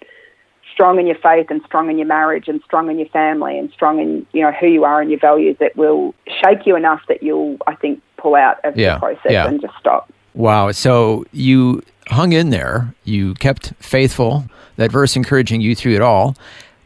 strong 0.73 0.99
in 0.99 1.07
your 1.07 1.17
faith 1.17 1.47
and 1.51 1.63
strong 1.65 1.89
in 1.91 1.99
your 1.99 2.07
marriage 2.07 2.49
and 2.49 2.61
strong 2.65 2.91
in 2.91 2.99
your 2.99 3.09
family 3.09 3.57
and 3.59 3.71
strong 3.71 4.01
in 4.01 4.27
you 4.33 4.43
know 4.43 4.51
who 4.53 4.67
you 4.67 4.85
are 4.85 5.01
and 5.01 5.11
your 5.11 5.21
values, 5.21 5.57
it 5.61 5.77
will 5.77 6.15
shake 6.43 6.67
you 6.67 6.77
enough 6.77 7.01
that 7.09 7.23
you'll 7.23 7.57
I 7.67 7.75
think 7.77 8.01
pull 8.17 8.35
out 8.35 8.57
of 8.65 8.77
Yeah, 8.77 8.95
the 8.95 9.01
process 9.01 9.31
yeah. 9.33 9.47
and 9.47 9.61
just 9.61 9.75
stop. 9.79 10.11
Wow. 10.35 10.73
So 10.73 11.25
you 11.33 11.83
hung 12.09 12.33
in 12.33 12.51
there, 12.51 12.93
you 13.05 13.35
kept 13.35 13.73
faithful, 13.79 14.45
that 14.77 14.91
verse 14.91 15.15
encouraging 15.15 15.61
you 15.61 15.75
through 15.77 15.95
it 15.95 16.01
all. 16.03 16.35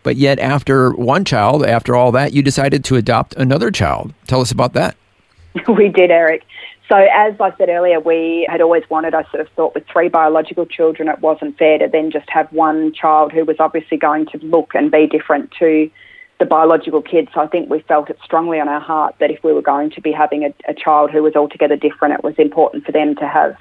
But 0.08 0.16
yet, 0.16 0.38
after 0.38 0.92
one 0.92 1.26
child, 1.26 1.66
after 1.66 1.94
all 1.94 2.12
that, 2.12 2.32
you 2.32 2.42
decided 2.42 2.82
to 2.84 2.96
adopt 2.96 3.36
another 3.36 3.70
child. 3.70 4.14
Tell 4.26 4.40
us 4.40 4.50
about 4.50 4.72
that. 4.72 4.96
we 5.68 5.90
did, 5.90 6.10
Eric. 6.10 6.44
So, 6.88 6.96
as 6.96 7.34
I 7.38 7.54
said 7.58 7.68
earlier, 7.68 8.00
we 8.00 8.48
had 8.50 8.62
always 8.62 8.84
wanted, 8.88 9.12
I 9.12 9.24
sort 9.24 9.42
of 9.42 9.50
thought 9.50 9.74
with 9.74 9.84
three 9.92 10.08
biological 10.08 10.64
children, 10.64 11.10
it 11.10 11.20
wasn't 11.20 11.58
fair 11.58 11.76
to 11.76 11.88
then 11.92 12.10
just 12.10 12.24
have 12.30 12.50
one 12.54 12.94
child 12.94 13.32
who 13.32 13.44
was 13.44 13.56
obviously 13.58 13.98
going 13.98 14.24
to 14.28 14.38
look 14.38 14.74
and 14.74 14.90
be 14.90 15.06
different 15.06 15.52
to 15.58 15.90
the 16.38 16.46
biological 16.46 17.02
kids. 17.02 17.28
So, 17.34 17.42
I 17.42 17.46
think 17.46 17.68
we 17.68 17.80
felt 17.80 18.08
it 18.08 18.16
strongly 18.24 18.58
on 18.60 18.66
our 18.66 18.80
heart 18.80 19.14
that 19.20 19.30
if 19.30 19.44
we 19.44 19.52
were 19.52 19.60
going 19.60 19.90
to 19.90 20.00
be 20.00 20.10
having 20.10 20.42
a, 20.42 20.54
a 20.66 20.72
child 20.72 21.10
who 21.10 21.22
was 21.22 21.36
altogether 21.36 21.76
different, 21.76 22.14
it 22.14 22.24
was 22.24 22.36
important 22.38 22.86
for 22.86 22.92
them 22.92 23.14
to 23.16 23.28
have, 23.28 23.58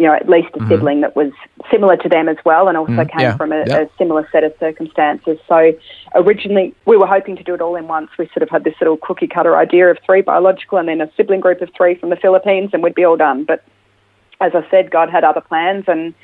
you 0.00 0.06
know, 0.06 0.14
at 0.14 0.26
least 0.30 0.48
a 0.54 0.66
sibling 0.66 1.02
that 1.02 1.14
was 1.14 1.30
similar 1.70 1.94
to 1.94 2.08
them 2.08 2.26
as 2.26 2.38
well 2.42 2.68
and 2.68 2.78
also 2.78 3.04
came 3.04 3.20
yeah, 3.20 3.36
from 3.36 3.52
a, 3.52 3.64
yeah. 3.66 3.80
a 3.80 3.88
similar 3.98 4.26
set 4.32 4.42
of 4.44 4.54
circumstances. 4.58 5.38
So 5.46 5.74
originally 6.14 6.74
we 6.86 6.96
were 6.96 7.06
hoping 7.06 7.36
to 7.36 7.42
do 7.42 7.52
it 7.52 7.60
all 7.60 7.76
in 7.76 7.86
once. 7.86 8.08
We 8.18 8.26
sort 8.28 8.42
of 8.42 8.48
had 8.48 8.64
this 8.64 8.72
little 8.80 8.96
cookie 8.96 9.26
cutter 9.26 9.58
idea 9.58 9.90
of 9.90 9.98
three 10.06 10.22
biological 10.22 10.78
and 10.78 10.88
then 10.88 11.02
a 11.02 11.12
sibling 11.18 11.40
group 11.40 11.60
of 11.60 11.68
three 11.76 11.96
from 11.96 12.08
the 12.08 12.16
Philippines 12.16 12.70
and 12.72 12.82
we'd 12.82 12.94
be 12.94 13.04
all 13.04 13.18
done. 13.18 13.44
But 13.44 13.62
as 14.40 14.52
I 14.54 14.66
said, 14.70 14.90
God 14.90 15.10
had 15.10 15.22
other 15.22 15.42
plans 15.42 15.84
and 15.86 16.14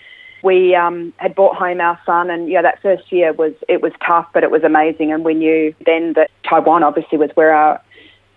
we 0.43 0.75
um, 0.75 1.13
had 1.19 1.35
brought 1.35 1.57
home 1.57 1.83
our 1.83 2.01
son 2.07 2.31
and 2.31 2.49
yeah, 2.49 2.63
that 2.63 2.81
first 2.81 3.13
year 3.13 3.35
was 3.35 3.53
it 3.69 3.83
was 3.83 3.93
tough 4.07 4.29
but 4.33 4.43
it 4.43 4.51
was 4.51 4.65
amazing 4.65 5.13
and 5.13 5.23
we 5.23 5.35
knew 5.35 5.75
then 5.85 6.15
that 6.15 6.31
Taiwan 6.49 6.83
obviously 6.83 7.19
was 7.19 7.31
where 7.35 7.53
our 7.53 7.83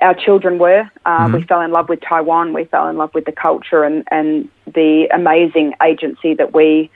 our 0.01 0.13
children 0.13 0.57
were. 0.59 0.89
Uh, 1.05 1.29
We 1.33 1.43
fell 1.43 1.61
in 1.61 1.71
love 1.71 1.89
with 1.89 2.01
Taiwan. 2.01 2.53
We 2.53 2.65
fell 2.65 2.87
in 2.87 2.97
love 2.97 3.13
with 3.13 3.25
the 3.25 3.31
culture 3.31 3.83
and, 3.83 4.03
and 4.11 4.49
the 4.65 5.07
amazing 5.13 5.73
agency 5.83 6.33
that 6.35 6.53
we 6.53 6.89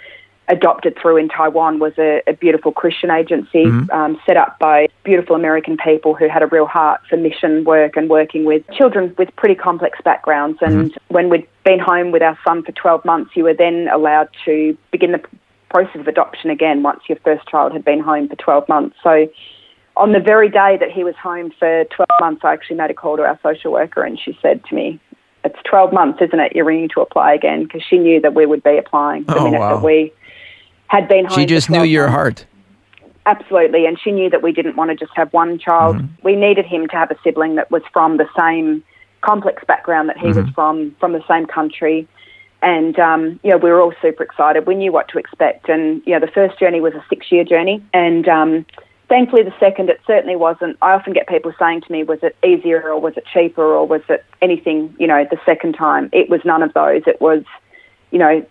adopted 0.50 0.98
through 1.02 1.18
in 1.18 1.30
Taiwan 1.30 1.80
was 1.80 1.94
a, 1.98 2.22
a 2.28 2.34
beautiful 2.34 2.72
Christian 2.72 3.10
agency 3.10 3.64
um, 3.92 4.20
set 4.26 4.36
up 4.36 4.60
by 4.60 4.88
beautiful 5.04 5.36
American 5.36 5.78
people 5.78 6.14
who 6.14 6.28
had 6.28 6.44
a 6.44 6.48
real 6.48 6.66
heart 6.66 7.02
for 7.10 7.16
mission 7.16 7.64
work 7.64 7.96
and 7.96 8.10
working 8.10 8.44
with 8.44 8.64
children 8.72 9.16
with 9.18 9.34
pretty 9.38 9.56
complex 9.56 10.00
backgrounds. 10.04 10.60
And 10.62 10.94
when 11.08 11.30
we'd 11.30 11.48
been 11.64 11.80
home 11.80 12.12
with 12.12 12.22
our 12.22 12.38
son 12.46 12.64
for 12.64 12.74
12 12.74 13.06
months, 13.06 13.32
you 13.36 13.44
were 13.46 13.54
then 13.54 13.88
allowed 13.94 14.30
to 14.44 14.78
begin 14.92 15.14
the 15.14 15.24
process 15.70 16.02
of 16.02 16.08
adoption 16.08 16.50
again 16.50 16.84
once 16.84 17.02
your 17.08 17.18
first 17.24 17.48
child 17.48 17.72
had 17.72 17.84
been 17.86 18.00
home 18.00 18.28
for 18.28 18.36
12 18.36 18.68
months. 18.68 18.96
So 19.02 19.28
on 19.96 20.12
the 20.12 20.20
very 20.20 20.50
day 20.50 20.78
that 20.80 20.92
he 20.92 21.04
was 21.04 21.16
home 21.16 21.52
for 21.60 21.86
12 21.86 22.08
months, 22.20 22.42
I 22.44 22.54
actually 22.54 22.78
made 22.78 22.92
a 22.92 22.94
call 22.94 23.18
to 23.18 23.24
our 23.24 23.40
social 23.44 23.72
worker 23.72 24.04
and 24.04 24.20
she 24.20 24.38
said 24.42 24.64
to 24.66 24.76
me, 24.76 25.00
It's 25.44 25.58
12 25.70 25.94
months, 25.94 26.20
isn't 26.22 26.40
it? 26.40 26.56
You're 26.56 26.66
ringing 26.66 26.90
to 26.90 27.02
apply 27.02 27.34
again 27.34 27.64
because 27.64 27.84
she 27.88 27.98
knew 27.98 28.20
that 28.22 28.34
we 28.34 28.46
would 28.46 28.64
be 28.64 28.78
applying 28.78 29.24
the 29.26 29.38
Oh, 29.38 29.44
minute 29.46 29.60
wow. 29.60 29.76
that 29.76 29.84
we 29.84 30.12
had 30.88 31.08
been 31.08 31.26
home. 31.26 31.38
She 31.38 31.46
just 31.46 31.70
knew 31.70 31.84
your 31.84 32.08
months. 32.08 32.16
heart. 32.42 32.46
Absolutely, 33.26 33.86
and 33.86 33.98
she 33.98 34.12
knew 34.12 34.30
that 34.30 34.42
we 34.42 34.52
didn't 34.52 34.76
want 34.76 34.90
to 34.90 34.96
just 34.98 35.14
have 35.16 35.32
one 35.32 35.58
child. 35.58 35.96
We 36.24 36.36
needed 36.36 36.66
him 36.66 36.88
to 36.90 36.96
have 36.98 37.10
a 37.10 37.16
sibling 37.24 37.56
that 37.56 37.72
was 37.72 37.82
from 37.94 38.18
the 38.18 38.28
same 38.38 38.84
complex 39.22 39.64
background 39.66 40.10
that 40.10 40.18
he 40.18 40.28
was 40.28 40.46
from, 40.54 40.94
from 41.00 41.14
the 41.14 41.24
same 41.26 41.46
country. 41.46 42.06
And, 42.62 43.00
um, 43.00 43.40
you 43.42 43.52
know, 43.52 43.58
we 43.58 43.70
were 43.70 43.80
all 43.82 43.94
super 44.02 44.24
excited. 44.24 44.68
We 44.68 44.76
knew 44.76 44.92
what 44.92 45.08
to 45.10 45.18
expect. 45.20 45.70
And, 45.70 46.02
you 46.06 46.14
know, 46.14 46.20
the 46.20 46.32
first 46.32 46.60
journey 46.60 46.82
was 46.82 46.94
a 46.96 47.04
six 47.10 47.32
year 47.32 47.46
journey. 47.46 47.82
And 47.94 48.28
um, 48.28 48.66
thankfully, 49.10 49.44
the 49.44 49.54
second, 49.60 49.90
it 49.90 50.02
certainly 50.06 50.36
wasn't. 50.36 50.78
I 50.82 50.94
often 50.94 51.14
get 51.14 51.28
people 51.28 51.54
saying 51.60 51.82
to 51.82 51.92
me, 51.92 52.04
was 52.04 52.20
it 52.24 52.36
easier 52.46 52.90
or 52.90 53.00
was 53.00 53.16
it 53.18 53.26
cheaper 53.32 53.64
or 53.64 53.88
was 53.88 54.02
it 54.10 54.26
anything, 54.42 54.96
you 55.00 55.08
know, 55.08 55.26
the 55.30 55.40
second 55.46 55.74
time? 55.74 56.10
It 56.12 56.30
was 56.30 56.42
none 56.46 56.64
of 56.64 56.74
those. 56.74 57.04
It 57.08 57.22
was, 57.22 57.44
you 58.12 58.20
know, 58.20 58.46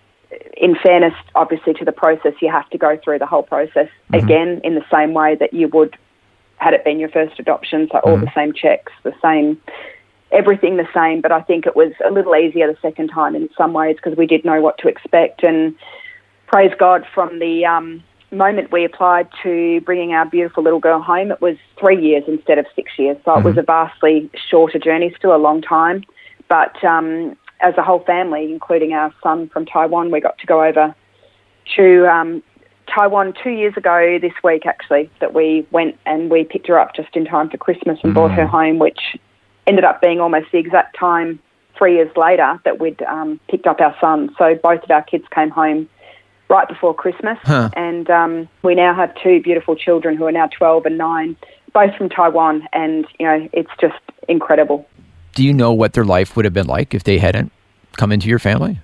in 0.57 0.77
fairness, 0.77 1.15
obviously, 1.35 1.75
to 1.75 1.85
the 1.85 1.93
process, 1.93 2.35
you 2.41 2.51
have 2.51 2.69
to 2.71 2.79
go 2.79 2.99
through 3.03 3.19
the 3.19 3.27
whole 3.27 3.43
process 3.43 3.89
again 4.13 4.61
in 4.65 4.75
the 4.75 4.85
same 4.91 5.13
way 5.13 5.35
that 5.35 5.53
you 5.53 5.69
would 5.69 5.97
had 6.57 6.75
it 6.75 6.85
been 6.85 7.01
your 7.01 7.09
first 7.09 7.39
adoption. 7.41 7.89
So 7.91 7.99
all 7.99 8.17
the 8.17 8.31
same 8.35 8.53
checks, 8.53 8.93
the 9.03 9.13
same, 9.21 9.61
everything 10.31 10.77
the 10.77 10.89
same. 10.95 11.21
But 11.21 11.33
I 11.33 11.43
think 11.43 11.67
it 11.67 11.75
was 11.75 11.93
a 12.07 12.11
little 12.11 12.37
easier 12.37 12.67
the 12.69 12.79
second 12.81 13.09
time 13.09 13.35
in 13.35 13.49
some 13.57 13.73
ways 13.73 13.97
because 13.97 14.17
we 14.17 14.27
did 14.27 14.45
know 14.45 14.61
what 14.61 14.79
to 14.79 14.89
expect. 14.89 15.43
And 15.43 15.75
praise 16.47 16.73
God, 16.79 17.05
from 17.13 17.41
the 17.41 17.67
um, 17.67 18.03
moment 18.33 18.73
we 18.73 18.85
applied 18.85 19.29
to 19.43 19.81
bringing 19.83 20.13
our 20.13 20.27
beautiful 20.27 20.63
little 20.63 20.81
girl 20.81 21.01
home, 21.01 21.31
it 21.31 21.41
was 21.41 21.57
three 21.79 22.01
years 22.01 22.25
instead 22.27 22.59
of 22.59 22.67
six 22.75 22.91
years. 22.99 23.17
So 23.25 23.39
it 23.39 23.45
was 23.45 23.57
a 23.59 23.63
vastly 23.63 24.31
shorter 24.51 24.79
journey, 24.79 25.15
still 25.17 25.35
a 25.35 25.39
long 25.39 25.63
time. 25.63 26.05
But 26.49 26.83
um, 26.85 27.37
as 27.61 27.75
a 27.77 27.83
whole 27.83 28.01
family, 28.05 28.51
including 28.53 28.93
our 28.93 29.13
son 29.23 29.49
from 29.49 29.67
Taiwan, 29.67 30.11
we 30.11 30.21
got 30.21 30.39
to 30.39 30.47
go 30.47 30.65
over 30.65 30.95
to 31.77 32.07
um, 32.07 32.43
Taiwan 32.93 33.35
two 33.43 33.51
years 33.51 33.77
ago 33.77 34.19
this 34.21 34.33
week, 34.43 34.67
actually, 34.67 35.11
that 35.21 35.35
we 35.35 35.67
went 35.71 35.97
and 36.07 36.31
we 36.31 36.45
picked 36.45 36.67
her 36.69 36.79
up 36.79 36.95
just 36.95 37.15
in 37.15 37.25
time 37.25 37.49
for 37.49 37.57
Christmas 37.57 37.99
and 38.03 38.15
brought 38.15 38.33
her 38.33 38.47
home, 38.47 38.79
which 38.79 39.17
ended 39.67 39.85
up 39.85 40.01
being 40.01 40.21
almost 40.21 40.51
the 40.53 40.59
exact 40.59 40.97
time 40.99 41.39
three 41.79 41.95
years 41.97 42.15
later 42.17 42.61
that 42.65 42.81
we'd 42.81 43.01
um, 43.03 43.41
picked 43.49 43.67
up 43.67 43.81
our 43.81 43.97
son. 44.01 44.35
So 44.39 44.55
both 44.63 44.83
of 44.83 44.91
our 44.91 45.03
kids 45.03 45.25
came 45.35 45.51
home 45.51 45.89
right 46.53 46.69
before 46.69 46.95
Christmas, 46.95 47.39
Huh. 47.43 47.71
and 47.77 48.09
um, 48.11 48.49
we 48.63 48.75
now 48.75 48.93
have 48.95 49.11
two 49.25 49.41
beautiful 49.43 49.75
children 49.75 50.17
who 50.17 50.25
are 50.27 50.33
now 50.41 50.47
12 50.49 50.87
and 50.87 50.99
9. 50.99 51.37
both 51.73 51.95
from 51.97 52.09
Taiwan, 52.11 52.69
and 52.73 53.07
you 53.19 53.27
know, 53.27 53.49
it's 53.53 53.71
just 53.81 53.99
incredible. 54.29 54.87
Do 55.35 55.43
you 55.43 55.55
know 55.55 55.73
what 55.73 55.95
their 55.95 56.05
life 56.05 56.37
would 56.37 56.45
have 56.45 56.53
been 56.61 56.67
like 56.67 56.95
if 56.95 57.05
they 57.05 57.17
hadn't 57.19 57.51
come 57.97 58.13
into 58.13 58.29
your 58.29 58.39
family? 58.39 58.79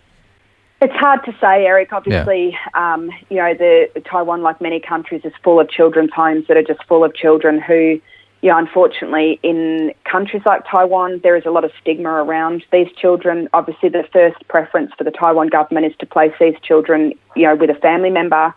It's 0.80 0.94
hard 0.94 1.24
to 1.26 1.32
say, 1.40 1.66
Eric. 1.66 1.92
Obviously, 1.92 2.56
yeah. 2.74 2.94
um, 2.94 3.10
you 3.28 3.36
know, 3.36 3.52
the 3.52 4.00
Taiwan, 4.10 4.42
like 4.42 4.60
many 4.60 4.80
countries, 4.80 5.20
is 5.24 5.32
full 5.44 5.60
of 5.60 5.68
children's 5.68 6.12
homes 6.14 6.46
that 6.48 6.56
are 6.56 6.62
just 6.62 6.82
full 6.88 7.04
of 7.04 7.14
children 7.14 7.60
who, 7.60 8.00
you 8.40 8.50
know, 8.50 8.58
unfortunately, 8.58 9.40
in 9.42 9.92
countries 10.04 10.42
like 10.46 10.62
Taiwan, 10.70 11.20
there 11.22 11.36
is 11.36 11.44
a 11.44 11.50
lot 11.50 11.64
of 11.64 11.72
stigma 11.80 12.08
around 12.08 12.62
these 12.70 12.88
children. 12.96 13.48
Obviously, 13.52 13.88
the 13.88 14.04
first 14.12 14.36
preference 14.48 14.92
for 14.96 15.04
the 15.04 15.10
Taiwan 15.10 15.48
government 15.48 15.86
is 15.86 15.92
to 15.98 16.06
place 16.06 16.32
these 16.38 16.54
children, 16.62 17.14
you 17.34 17.44
know, 17.44 17.56
with 17.56 17.70
a 17.70 17.74
family 17.74 18.10
member, 18.10 18.54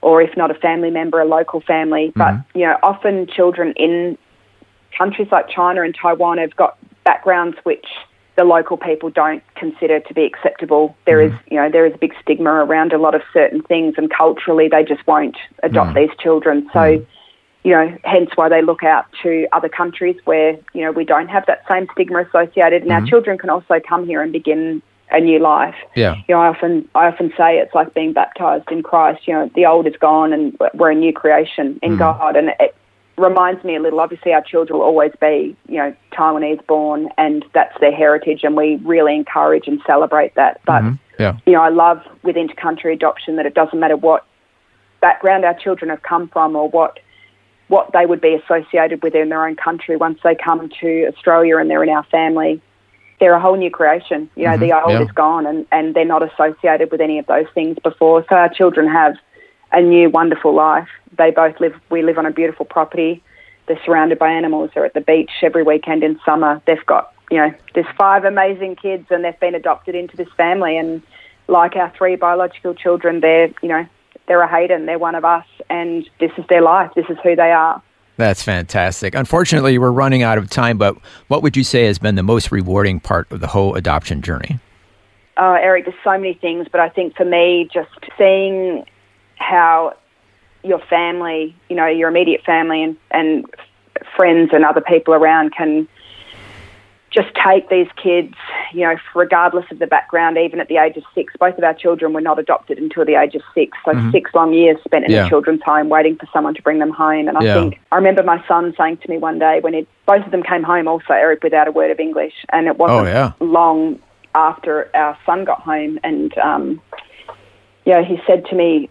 or 0.00 0.22
if 0.22 0.34
not 0.36 0.50
a 0.50 0.54
family 0.54 0.90
member, 0.90 1.20
a 1.20 1.26
local 1.26 1.60
family. 1.60 2.08
Mm-hmm. 2.08 2.18
But 2.18 2.58
you 2.58 2.66
know, 2.66 2.76
often 2.82 3.26
children 3.26 3.74
in 3.76 4.16
countries 4.96 5.28
like 5.30 5.48
China 5.50 5.82
and 5.82 5.94
Taiwan 5.94 6.38
have 6.38 6.56
got 6.56 6.78
backgrounds 7.04 7.58
which 7.64 7.86
the 8.38 8.44
local 8.44 8.76
people 8.76 9.10
don't 9.10 9.42
consider 9.56 9.98
to 10.00 10.14
be 10.14 10.24
acceptable. 10.24 10.96
There 11.06 11.18
mm. 11.18 11.26
is, 11.26 11.40
you 11.50 11.56
know, 11.56 11.68
there 11.70 11.84
is 11.84 11.94
a 11.94 11.98
big 11.98 12.14
stigma 12.22 12.50
around 12.50 12.92
a 12.92 12.98
lot 12.98 13.14
of 13.14 13.22
certain 13.32 13.62
things, 13.62 13.94
and 13.98 14.08
culturally 14.08 14.68
they 14.68 14.84
just 14.84 15.04
won't 15.06 15.36
adopt 15.62 15.90
mm. 15.90 16.06
these 16.06 16.16
children. 16.18 16.70
So, 16.72 16.78
mm. 16.78 17.06
You 17.68 17.74
know, 17.74 17.98
hence 18.04 18.30
why 18.34 18.48
they 18.48 18.62
look 18.62 18.82
out 18.82 19.04
to 19.22 19.46
other 19.52 19.68
countries 19.68 20.16
where 20.24 20.52
you 20.72 20.80
know 20.80 20.90
we 20.90 21.04
don't 21.04 21.28
have 21.28 21.44
that 21.48 21.64
same 21.68 21.86
stigma 21.92 22.22
associated, 22.22 22.82
and 22.82 22.90
our 22.90 23.00
mm-hmm. 23.00 23.08
children 23.08 23.36
can 23.36 23.50
also 23.50 23.78
come 23.86 24.06
here 24.06 24.22
and 24.22 24.32
begin 24.32 24.80
a 25.10 25.20
new 25.20 25.38
life. 25.38 25.74
Yeah. 25.94 26.14
You 26.26 26.34
know, 26.34 26.40
I 26.40 26.48
often 26.48 26.88
I 26.94 27.08
often 27.08 27.30
say 27.36 27.58
it's 27.58 27.74
like 27.74 27.92
being 27.92 28.14
baptized 28.14 28.70
in 28.70 28.82
Christ. 28.82 29.28
You 29.28 29.34
know, 29.34 29.50
the 29.54 29.66
old 29.66 29.86
is 29.86 29.92
gone 30.00 30.32
and 30.32 30.58
we're 30.72 30.92
a 30.92 30.94
new 30.94 31.12
creation 31.12 31.78
in 31.82 31.96
mm. 31.96 31.98
God, 31.98 32.36
and 32.36 32.48
it, 32.58 32.74
reminds 33.18 33.62
me 33.64 33.76
a 33.76 33.80
little. 33.80 34.00
Obviously, 34.00 34.32
our 34.32 34.42
children 34.42 34.78
will 34.78 34.86
always 34.86 35.12
be, 35.20 35.54
you 35.68 35.76
know, 35.76 35.94
Taiwanese 36.12 36.66
born, 36.66 37.10
and 37.18 37.44
that's 37.52 37.78
their 37.80 37.94
heritage, 37.94 38.44
and 38.44 38.56
we 38.56 38.76
really 38.76 39.14
encourage 39.14 39.66
and 39.66 39.78
celebrate 39.86 40.34
that. 40.36 40.62
But 40.64 40.84
mm-hmm. 40.84 41.22
yeah. 41.22 41.36
you 41.44 41.52
know, 41.52 41.60
I 41.60 41.68
love 41.68 42.00
with 42.22 42.36
intercountry 42.36 42.94
adoption 42.94 43.36
that 43.36 43.44
it 43.44 43.52
doesn't 43.52 43.78
matter 43.78 43.96
what 43.96 44.24
background 45.02 45.44
our 45.44 45.54
children 45.54 45.90
have 45.90 46.02
come 46.02 46.28
from 46.28 46.56
or 46.56 46.68
what 46.68 46.98
what 47.68 47.90
they 47.92 48.06
would 48.06 48.20
be 48.20 48.34
associated 48.34 49.02
with 49.02 49.14
in 49.14 49.28
their 49.28 49.46
own 49.46 49.56
country. 49.56 49.96
Once 49.96 50.18
they 50.24 50.34
come 50.34 50.70
to 50.80 51.06
Australia 51.06 51.58
and 51.58 51.70
they're 51.70 51.82
in 51.82 51.90
our 51.90 52.04
family, 52.04 52.60
they're 53.20 53.34
a 53.34 53.40
whole 53.40 53.56
new 53.56 53.70
creation. 53.70 54.28
You 54.34 54.44
know, 54.44 54.50
mm-hmm. 54.50 54.62
the 54.62 54.72
old 54.72 54.92
yeah. 54.92 55.02
is 55.02 55.10
gone, 55.12 55.46
and 55.46 55.66
and 55.70 55.94
they're 55.94 56.04
not 56.04 56.22
associated 56.22 56.90
with 56.90 57.00
any 57.00 57.18
of 57.18 57.26
those 57.26 57.46
things 57.54 57.76
before. 57.82 58.24
So 58.28 58.36
our 58.36 58.48
children 58.48 58.88
have 58.88 59.14
a 59.72 59.82
new 59.82 60.10
wonderful 60.10 60.54
life. 60.54 60.88
They 61.16 61.30
both 61.30 61.60
live. 61.60 61.74
We 61.90 62.02
live 62.02 62.18
on 62.18 62.26
a 62.26 62.30
beautiful 62.30 62.64
property. 62.64 63.22
They're 63.66 63.80
surrounded 63.84 64.18
by 64.18 64.30
animals. 64.30 64.70
They're 64.74 64.86
at 64.86 64.94
the 64.94 65.00
beach 65.00 65.30
every 65.42 65.62
weekend 65.62 66.02
in 66.02 66.18
summer. 66.24 66.62
They've 66.66 66.84
got 66.86 67.12
you 67.30 67.38
know 67.38 67.52
there's 67.74 67.86
five 67.96 68.24
amazing 68.24 68.76
kids, 68.76 69.06
and 69.10 69.24
they've 69.24 69.38
been 69.40 69.54
adopted 69.54 69.94
into 69.94 70.16
this 70.16 70.28
family. 70.36 70.78
And 70.78 71.02
like 71.48 71.76
our 71.76 71.92
three 71.96 72.16
biological 72.16 72.74
children, 72.74 73.20
they're 73.20 73.48
you 73.62 73.68
know 73.68 73.86
they're 74.28 74.42
a 74.42 74.48
Hayden. 74.48 74.86
They're 74.86 74.98
one 74.98 75.14
of 75.14 75.24
us, 75.24 75.46
and 75.68 76.08
this 76.20 76.30
is 76.38 76.44
their 76.48 76.62
life. 76.62 76.92
This 76.94 77.06
is 77.08 77.16
who 77.22 77.34
they 77.34 77.50
are. 77.50 77.82
That's 78.16 78.42
fantastic. 78.42 79.14
Unfortunately, 79.14 79.78
we're 79.78 79.92
running 79.92 80.22
out 80.22 80.38
of 80.38 80.50
time, 80.50 80.76
but 80.76 80.96
what 81.28 81.42
would 81.42 81.56
you 81.56 81.64
say 81.64 81.84
has 81.86 81.98
been 81.98 82.16
the 82.16 82.22
most 82.22 82.50
rewarding 82.50 83.00
part 83.00 83.30
of 83.30 83.40
the 83.40 83.46
whole 83.46 83.74
adoption 83.76 84.22
journey? 84.22 84.58
Oh, 85.36 85.52
Eric, 85.52 85.84
there's 85.84 85.96
so 86.02 86.10
many 86.10 86.34
things, 86.34 86.66
but 86.70 86.80
I 86.80 86.88
think 86.88 87.16
for 87.16 87.24
me, 87.24 87.68
just 87.72 87.90
seeing 88.18 88.84
how 89.36 89.96
your 90.64 90.80
family, 90.90 91.54
you 91.68 91.76
know, 91.76 91.86
your 91.86 92.08
immediate 92.08 92.42
family 92.44 92.82
and, 92.82 92.96
and 93.12 93.46
friends 94.16 94.50
and 94.52 94.64
other 94.64 94.80
people 94.80 95.14
around 95.14 95.54
can 95.54 95.86
just 97.18 97.34
take 97.34 97.68
these 97.68 97.88
kids, 98.00 98.34
you 98.72 98.82
know, 98.82 98.96
regardless 99.14 99.64
of 99.70 99.78
the 99.80 99.86
background, 99.86 100.38
even 100.38 100.60
at 100.60 100.68
the 100.68 100.76
age 100.76 100.96
of 100.96 101.02
six. 101.14 101.34
Both 101.38 101.58
of 101.58 101.64
our 101.64 101.74
children 101.74 102.12
were 102.12 102.20
not 102.20 102.38
adopted 102.38 102.78
until 102.78 103.04
the 103.04 103.16
age 103.16 103.34
of 103.34 103.42
six. 103.54 103.76
So 103.84 103.92
mm-hmm. 103.92 104.10
six 104.12 104.30
long 104.34 104.52
years 104.52 104.78
spent 104.84 105.04
in 105.04 105.10
yeah. 105.10 105.26
a 105.26 105.28
children's 105.28 105.62
home 105.62 105.88
waiting 105.88 106.16
for 106.16 106.28
someone 106.32 106.54
to 106.54 106.62
bring 106.62 106.78
them 106.78 106.90
home. 106.90 107.26
And 107.28 107.36
I 107.36 107.42
yeah. 107.42 107.54
think, 107.54 107.80
I 107.90 107.96
remember 107.96 108.22
my 108.22 108.44
son 108.46 108.72
saying 108.78 108.98
to 108.98 109.10
me 109.10 109.18
one 109.18 109.38
day 109.38 109.58
when 109.60 109.74
it, 109.74 109.88
both 110.06 110.24
of 110.24 110.30
them 110.30 110.42
came 110.42 110.62
home 110.62 110.86
also, 110.86 111.12
Eric, 111.12 111.42
without 111.42 111.66
a 111.66 111.72
word 111.72 111.90
of 111.90 111.98
English. 111.98 112.34
And 112.52 112.68
it 112.68 112.78
wasn't 112.78 113.00
oh, 113.00 113.04
yeah. 113.04 113.32
long 113.40 113.98
after 114.34 114.94
our 114.94 115.18
son 115.26 115.44
got 115.44 115.60
home. 115.60 115.98
And, 116.04 116.36
um, 116.38 116.80
yeah, 117.84 118.04
he 118.04 118.20
said 118.26 118.44
to 118.46 118.54
me, 118.54 118.90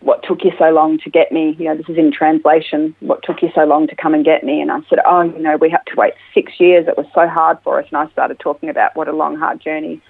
what 0.00 0.22
took 0.22 0.44
you 0.44 0.52
so 0.58 0.70
long 0.70 0.98
to 0.98 1.10
get 1.10 1.32
me? 1.32 1.56
You 1.58 1.66
know, 1.66 1.76
this 1.76 1.88
is 1.88 1.98
in 1.98 2.12
translation. 2.12 2.94
What 3.00 3.22
took 3.22 3.42
you 3.42 3.50
so 3.54 3.64
long 3.64 3.88
to 3.88 3.96
come 3.96 4.14
and 4.14 4.24
get 4.24 4.44
me? 4.44 4.60
And 4.60 4.70
I 4.70 4.80
said, 4.88 5.00
oh, 5.04 5.22
you 5.22 5.38
know, 5.38 5.56
we 5.56 5.70
had 5.70 5.82
to 5.88 5.96
wait 5.96 6.14
six 6.32 6.52
years. 6.60 6.86
It 6.86 6.96
was 6.96 7.06
so 7.14 7.26
hard 7.26 7.58
for 7.64 7.80
us. 7.80 7.86
And 7.90 7.98
I 7.98 8.10
started 8.12 8.38
talking 8.38 8.68
about 8.68 8.94
what 8.94 9.08
a 9.08 9.12
long, 9.12 9.36
hard 9.36 9.60
journey. 9.60 10.00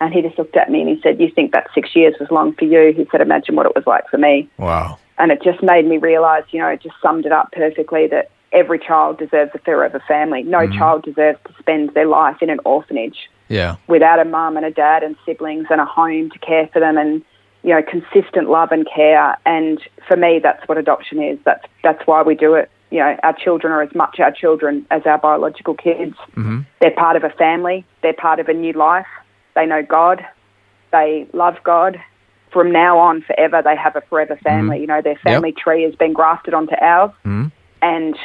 And 0.00 0.12
he 0.12 0.22
just 0.22 0.38
looked 0.38 0.56
at 0.56 0.70
me 0.70 0.80
and 0.82 0.88
he 0.88 1.00
said, 1.02 1.18
you 1.18 1.30
think 1.30 1.52
that 1.52 1.66
six 1.74 1.96
years 1.96 2.14
was 2.20 2.30
long 2.30 2.54
for 2.54 2.66
you? 2.66 2.92
He 2.92 3.06
said, 3.10 3.20
imagine 3.20 3.56
what 3.56 3.66
it 3.66 3.74
was 3.74 3.86
like 3.86 4.08
for 4.08 4.18
me. 4.18 4.48
Wow. 4.58 4.98
And 5.18 5.32
it 5.32 5.42
just 5.42 5.62
made 5.62 5.86
me 5.86 5.96
realise, 5.96 6.44
you 6.50 6.60
know, 6.60 6.68
it 6.68 6.82
just 6.82 6.94
summed 7.02 7.26
it 7.26 7.32
up 7.32 7.50
perfectly 7.52 8.06
that 8.08 8.30
every 8.52 8.78
child 8.78 9.18
deserves 9.18 9.52
the 9.52 9.58
fear 9.58 9.82
of 9.82 9.94
a 9.94 9.98
forever 9.98 10.04
family. 10.06 10.42
No 10.42 10.58
mm-hmm. 10.58 10.78
child 10.78 11.02
deserves 11.02 11.38
to 11.46 11.54
spend 11.58 11.94
their 11.94 12.06
life 12.06 12.36
in 12.40 12.50
an 12.50 12.60
orphanage. 12.64 13.28
Yeah. 13.48 13.76
Without 13.88 14.20
a 14.20 14.24
mum 14.24 14.56
and 14.56 14.64
a 14.64 14.70
dad 14.70 15.02
and 15.02 15.16
siblings 15.26 15.66
and 15.70 15.80
a 15.80 15.84
home 15.84 16.30
to 16.30 16.38
care 16.38 16.68
for 16.72 16.80
them 16.80 16.96
and 16.98 17.24
you 17.62 17.70
know, 17.70 17.82
consistent 17.82 18.48
love 18.48 18.72
and 18.72 18.86
care. 18.92 19.36
And 19.44 19.80
for 20.06 20.16
me, 20.16 20.40
that's 20.42 20.66
what 20.68 20.78
adoption 20.78 21.22
is. 21.22 21.38
That's 21.44 21.64
that's 21.82 22.06
why 22.06 22.22
we 22.22 22.34
do 22.34 22.54
it. 22.54 22.70
You 22.90 23.00
know, 23.00 23.16
our 23.22 23.34
children 23.34 23.72
are 23.72 23.82
as 23.82 23.94
much 23.94 24.18
our 24.20 24.32
children 24.32 24.86
as 24.90 25.02
our 25.04 25.18
biological 25.18 25.74
kids. 25.74 26.16
Mm-hmm. 26.36 26.60
They're 26.80 26.90
part 26.92 27.16
of 27.16 27.24
a 27.24 27.30
family. 27.30 27.84
They're 28.02 28.14
part 28.14 28.40
of 28.40 28.48
a 28.48 28.54
new 28.54 28.72
life. 28.72 29.06
They 29.54 29.66
know 29.66 29.82
God. 29.82 30.24
They 30.92 31.28
love 31.32 31.56
God. 31.64 32.00
From 32.52 32.72
now 32.72 32.98
on, 32.98 33.20
forever, 33.20 33.60
they 33.62 33.76
have 33.76 33.94
a 33.94 34.00
forever 34.00 34.36
family. 34.42 34.76
Mm-hmm. 34.76 34.80
You 34.80 34.86
know, 34.86 35.02
their 35.02 35.16
family 35.16 35.50
yep. 35.50 35.58
tree 35.58 35.82
has 35.82 35.94
been 35.94 36.14
grafted 36.14 36.54
onto 36.54 36.76
ours, 36.80 37.10
mm-hmm. 37.26 37.48
and 37.82 38.16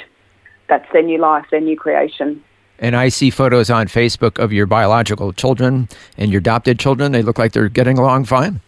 that's 0.69 0.89
their 0.93 1.02
new 1.02 1.17
life, 1.17 1.46
their 1.52 1.60
new 1.60 1.76
creation. 1.76 2.41
And 2.80 2.96
I 2.96 3.10
see 3.10 3.30
photos 3.30 3.69
on 3.69 3.88
Facebook 3.88 4.41
of 4.41 4.54
your 4.54 4.65
biological 4.65 5.34
children 5.34 5.89
and 6.17 6.32
your 6.32 6.39
adopted 6.39 6.80
children. 6.80 7.12
They 7.12 7.22
look 7.22 7.38
like 7.38 7.52
they're 7.52 7.69
getting 7.69 7.98
along 7.98 8.26
fine. 8.26 8.62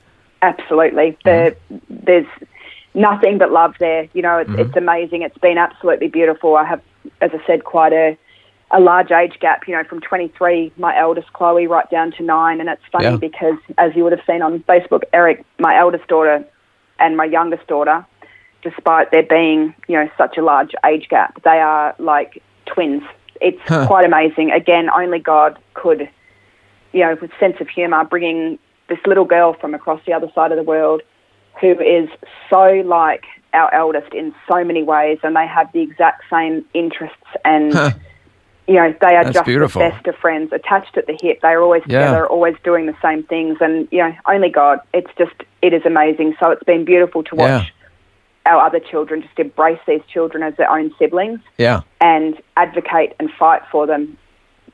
Absolutely. 0.45 1.17
Mm-hmm. 1.25 1.77
there's 1.89 2.27
nothing 2.93 3.37
but 3.37 3.51
love 3.51 3.75
there. 3.79 4.07
You 4.13 4.21
know, 4.21 4.37
it's, 4.37 4.49
mm-hmm. 4.49 4.61
it's 4.61 4.75
amazing. 4.75 5.21
It's 5.21 5.37
been 5.37 5.57
absolutely 5.57 6.07
beautiful. 6.07 6.55
I 6.55 6.65
have, 6.65 6.81
as 7.21 7.31
I 7.33 7.45
said, 7.45 7.63
quite 7.63 7.93
a 7.93 8.17
a 8.71 8.79
large 8.79 9.11
age 9.11 9.37
gap, 9.39 9.67
you 9.67 9.75
know, 9.75 9.83
from 9.83 10.01
23, 10.01 10.73
my 10.77 10.97
eldest 10.97 11.31
Chloe, 11.33 11.67
right 11.67 11.89
down 11.89 12.11
to 12.13 12.23
nine. 12.23 12.59
And 12.59 12.67
it's 12.67 12.81
funny 12.91 13.05
yeah. 13.05 13.17
because, 13.17 13.57
as 13.77 13.95
you 13.95 14.03
would 14.03 14.11
have 14.11 14.25
seen 14.25 14.41
on 14.41 14.59
Facebook, 14.63 15.03
Eric, 15.13 15.45
my 15.59 15.77
eldest 15.77 16.07
daughter 16.07 16.43
and 16.99 17.15
my 17.15 17.25
youngest 17.25 17.67
daughter, 17.67 18.05
despite 18.63 19.11
there 19.11 19.23
being, 19.23 19.73
you 19.87 19.95
know, 19.95 20.09
such 20.17 20.37
a 20.37 20.41
large 20.41 20.71
age 20.83 21.07
gap, 21.09 21.41
they 21.43 21.59
are 21.59 21.95
like 21.99 22.41
twins. 22.65 23.03
It's 23.39 23.61
huh. 23.65 23.85
quite 23.85 24.05
amazing. 24.05 24.51
Again, 24.51 24.89
only 24.89 25.19
God 25.19 25.59
could, 25.73 26.09
you 26.91 27.01
know, 27.01 27.17
with 27.21 27.31
sense 27.39 27.57
of 27.59 27.69
humour, 27.69 28.03
bringing 28.05 28.57
this 28.87 28.99
little 29.05 29.25
girl 29.25 29.53
from 29.53 29.73
across 29.73 30.01
the 30.05 30.13
other 30.13 30.31
side 30.35 30.51
of 30.51 30.57
the 30.57 30.63
world 30.63 31.01
who 31.61 31.71
is 31.79 32.09
so 32.49 32.83
like 32.85 33.23
our 33.53 33.73
eldest 33.73 34.13
in 34.13 34.35
so 34.51 34.63
many 34.63 34.83
ways, 34.83 35.17
and 35.23 35.35
they 35.35 35.47
have 35.47 35.71
the 35.71 35.81
exact 35.81 36.23
same 36.29 36.65
interests 36.73 37.17
and. 37.43 37.73
Huh. 37.73 37.91
You 38.67 38.77
know, 38.77 38.95
they 38.99 39.15
are 39.15 39.23
That's 39.25 39.35
just 39.35 39.45
beautiful. 39.45 39.83
the 39.83 39.89
best 39.89 40.07
of 40.07 40.15
friends, 40.15 40.51
attached 40.51 40.97
at 40.97 41.05
the 41.05 41.15
hip. 41.21 41.41
They 41.43 41.49
are 41.49 41.61
always 41.61 41.83
yeah. 41.85 41.99
together, 41.99 42.25
always 42.25 42.55
doing 42.63 42.87
the 42.87 42.97
same 42.99 43.21
things, 43.21 43.59
and 43.61 43.87
you 43.91 43.99
know, 43.99 44.11
only 44.27 44.49
God. 44.49 44.79
It's 44.91 45.11
just, 45.19 45.35
it 45.61 45.71
is 45.71 45.83
amazing. 45.85 46.35
So 46.39 46.49
it's 46.49 46.63
been 46.63 46.83
beautiful 46.83 47.21
to 47.25 47.35
watch 47.35 47.71
yeah. 48.47 48.51
our 48.51 48.65
other 48.65 48.79
children 48.79 49.21
just 49.21 49.37
embrace 49.37 49.77
these 49.85 50.01
children 50.11 50.41
as 50.41 50.55
their 50.57 50.67
own 50.67 50.91
siblings, 50.97 51.41
yeah, 51.59 51.81
and 52.01 52.41
advocate 52.57 53.13
and 53.19 53.29
fight 53.37 53.61
for 53.71 53.85
them, 53.85 54.17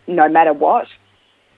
no 0.08 0.30
matter 0.30 0.54
what 0.54 0.88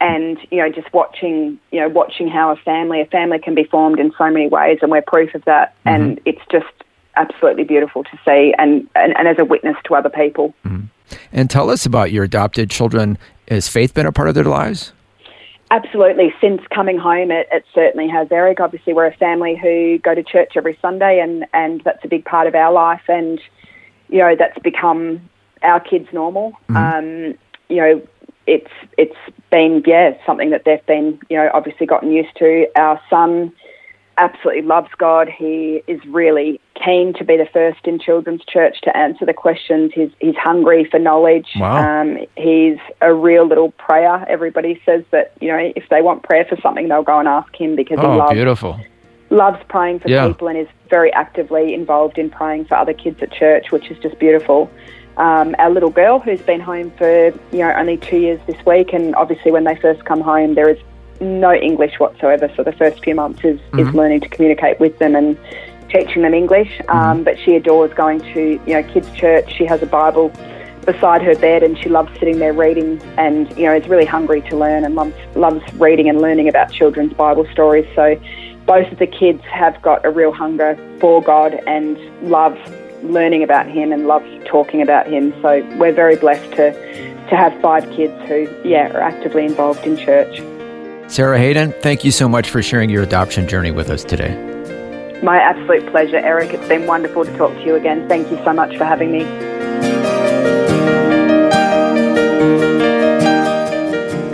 and 0.03 0.37
you 0.51 0.57
know 0.57 0.69
just 0.69 0.91
watching 0.93 1.57
you 1.71 1.79
know 1.79 1.87
watching 1.87 2.27
how 2.27 2.51
a 2.51 2.55
family 2.57 3.01
a 3.01 3.05
family 3.05 3.39
can 3.39 3.55
be 3.55 3.63
formed 3.63 3.99
in 3.99 4.11
so 4.17 4.29
many 4.29 4.47
ways 4.47 4.77
and 4.81 4.91
we're 4.91 5.01
proof 5.01 5.33
of 5.33 5.43
that 5.45 5.73
mm-hmm. 5.77 5.89
and 5.89 6.21
it's 6.25 6.41
just 6.51 6.67
absolutely 7.15 7.63
beautiful 7.63 8.03
to 8.03 8.19
see 8.25 8.53
and, 8.57 8.87
and, 8.95 9.15
and 9.15 9.27
as 9.27 9.37
a 9.39 9.45
witness 9.45 9.77
to 9.85 9.95
other 9.95 10.09
people 10.09 10.53
mm-hmm. 10.65 10.85
and 11.31 11.49
tell 11.49 11.69
us 11.69 11.85
about 11.85 12.11
your 12.11 12.23
adopted 12.23 12.69
children 12.69 13.17
has 13.47 13.67
faith 13.67 13.93
been 13.93 14.05
a 14.05 14.11
part 14.11 14.27
of 14.27 14.35
their 14.35 14.43
lives 14.43 14.91
absolutely 15.71 16.33
since 16.41 16.61
coming 16.69 16.97
home 16.97 17.31
it, 17.31 17.47
it 17.51 17.63
certainly 17.73 18.09
has 18.09 18.27
eric 18.29 18.59
obviously 18.59 18.93
we're 18.93 19.05
a 19.05 19.15
family 19.15 19.55
who 19.55 19.97
go 19.99 20.13
to 20.13 20.23
church 20.23 20.53
every 20.57 20.77
sunday 20.81 21.19
and 21.19 21.45
and 21.53 21.81
that's 21.85 22.03
a 22.03 22.07
big 22.09 22.25
part 22.25 22.45
of 22.45 22.55
our 22.55 22.73
life 22.73 23.03
and 23.07 23.39
you 24.09 24.17
know 24.17 24.35
that's 24.35 24.59
become 24.59 25.21
our 25.61 25.79
kids 25.79 26.09
normal 26.11 26.51
mm-hmm. 26.67 26.75
um, 26.75 27.37
you 27.69 27.77
know 27.77 28.01
it's 28.47 28.71
it's 28.97 29.15
been 29.51 29.83
yeah 29.85 30.13
something 30.25 30.49
that 30.49 30.63
they've 30.65 30.85
been 30.85 31.19
you 31.29 31.37
know 31.37 31.49
obviously 31.53 31.85
gotten 31.85 32.11
used 32.11 32.35
to. 32.37 32.67
Our 32.75 32.99
son 33.09 33.53
absolutely 34.17 34.61
loves 34.61 34.89
God. 34.97 35.27
He 35.27 35.81
is 35.87 35.99
really 36.05 36.59
keen 36.75 37.13
to 37.15 37.23
be 37.23 37.35
the 37.37 37.47
first 37.51 37.79
in 37.85 37.99
children's 37.99 38.43
church 38.45 38.79
to 38.83 38.95
answer 38.95 39.25
the 39.25 39.33
questions. 39.33 39.91
He's, 39.93 40.11
he's 40.19 40.35
hungry 40.35 40.85
for 40.89 40.99
knowledge. 40.99 41.47
Wow. 41.55 42.01
Um, 42.01 42.19
he's 42.37 42.77
a 43.01 43.11
real 43.13 43.47
little 43.47 43.71
prayer. 43.71 44.23
Everybody 44.29 44.79
says 44.85 45.03
that, 45.11 45.33
you 45.41 45.47
know, 45.47 45.71
if 45.75 45.89
they 45.89 46.03
want 46.03 46.21
prayer 46.21 46.45
for 46.47 46.57
something, 46.61 46.87
they'll 46.89 47.03
go 47.03 47.17
and 47.17 47.27
ask 47.27 47.55
him 47.55 47.75
because 47.75 47.99
he 47.99 48.05
Oh, 48.05 48.17
loves, 48.17 48.33
beautiful. 48.33 48.79
loves 49.31 49.57
praying 49.67 49.99
for 49.99 50.09
Yeah. 50.09 50.27
people 50.27 50.47
and 50.47 50.59
is 50.59 50.67
very 50.91 51.11
actively 51.13 51.73
involved 51.73 52.19
in 52.19 52.29
praying 52.29 52.65
for 52.65 52.75
other 52.75 52.93
kids 52.93 53.17
at 53.23 53.31
church, 53.31 53.71
which 53.71 53.89
is 53.89 53.97
just 53.97 54.19
beautiful. 54.19 54.69
Um, 55.17 55.55
our 55.59 55.69
little 55.69 55.91
girl, 55.91 56.19
who's 56.19 56.41
been 56.41 56.59
home 56.59 56.91
for 56.97 57.27
you 57.51 57.59
know 57.59 57.73
only 57.77 57.97
two 57.97 58.17
years 58.17 58.39
this 58.47 58.65
week, 58.65 58.93
and 58.93 59.15
obviously 59.15 59.51
when 59.51 59.63
they 59.63 59.75
first 59.75 60.05
come 60.05 60.21
home, 60.21 60.55
there 60.55 60.69
is 60.69 60.79
no 61.21 61.53
English 61.53 61.99
whatsoever. 61.99 62.51
So 62.55 62.63
the 62.63 62.71
first 62.73 63.03
few 63.03 63.15
months 63.15 63.43
is, 63.43 63.59
is 63.77 63.87
learning 63.93 64.21
to 64.21 64.29
communicate 64.29 64.79
with 64.79 64.97
them 64.99 65.15
and 65.15 65.37
teaching 65.89 66.23
them 66.23 66.33
English. 66.33 66.81
Um, 66.89 67.23
but 67.23 67.37
she 67.39 67.55
adores 67.55 67.93
going 67.93 68.19
to 68.33 68.59
you 68.65 68.73
know 68.73 68.83
kids' 68.83 69.11
church. 69.11 69.53
She 69.55 69.65
has 69.65 69.81
a 69.83 69.85
Bible 69.85 70.31
beside 70.85 71.21
her 71.21 71.35
bed, 71.35 71.63
and 71.63 71.77
she 71.77 71.89
loves 71.89 72.11
sitting 72.19 72.39
there 72.39 72.53
reading. 72.53 73.01
And 73.17 73.49
you 73.57 73.65
know 73.65 73.75
is 73.75 73.87
really 73.87 74.05
hungry 74.05 74.41
to 74.49 74.57
learn 74.57 74.83
and 74.83 74.95
loves 74.95 75.15
loves 75.35 75.61
reading 75.75 76.09
and 76.09 76.21
learning 76.21 76.49
about 76.49 76.71
children's 76.71 77.13
Bible 77.13 77.47
stories. 77.51 77.87
So 77.95 78.19
both 78.65 78.91
of 78.91 78.99
the 78.99 79.07
kids 79.07 79.43
have 79.43 79.81
got 79.81 80.05
a 80.05 80.09
real 80.09 80.31
hunger 80.31 80.77
for 80.99 81.21
God 81.21 81.53
and 81.67 81.97
love 82.29 82.57
learning 83.03 83.43
about 83.43 83.67
Him 83.67 83.91
and 83.91 84.07
love 84.07 84.23
talking 84.45 84.81
about 84.81 85.07
Him. 85.07 85.33
So 85.41 85.65
we're 85.77 85.93
very 85.93 86.15
blessed 86.15 86.51
to 86.51 86.93
to 87.29 87.37
have 87.37 87.59
five 87.61 87.89
kids 87.91 88.13
who 88.27 88.47
yeah 88.63 88.91
are 88.93 89.01
actively 89.01 89.45
involved 89.45 89.85
in 89.85 89.97
church. 89.97 90.41
Sarah 91.11 91.37
Hayden, 91.37 91.73
thank 91.81 92.03
you 92.03 92.11
so 92.11 92.27
much 92.27 92.49
for 92.49 92.61
sharing 92.61 92.89
your 92.89 93.03
adoption 93.03 93.47
journey 93.47 93.71
with 93.71 93.89
us 93.89 94.03
today. 94.03 94.33
My 95.21 95.37
absolute 95.37 95.89
pleasure, 95.91 96.17
Eric. 96.17 96.53
It's 96.53 96.67
been 96.67 96.85
wonderful 96.87 97.23
to 97.23 97.37
talk 97.37 97.53
to 97.53 97.63
you 97.63 97.75
again. 97.75 98.07
Thank 98.09 98.29
you 98.31 98.37
so 98.43 98.51
much 98.51 98.75
for 98.77 98.83
having 98.83 99.11
me. 99.11 99.52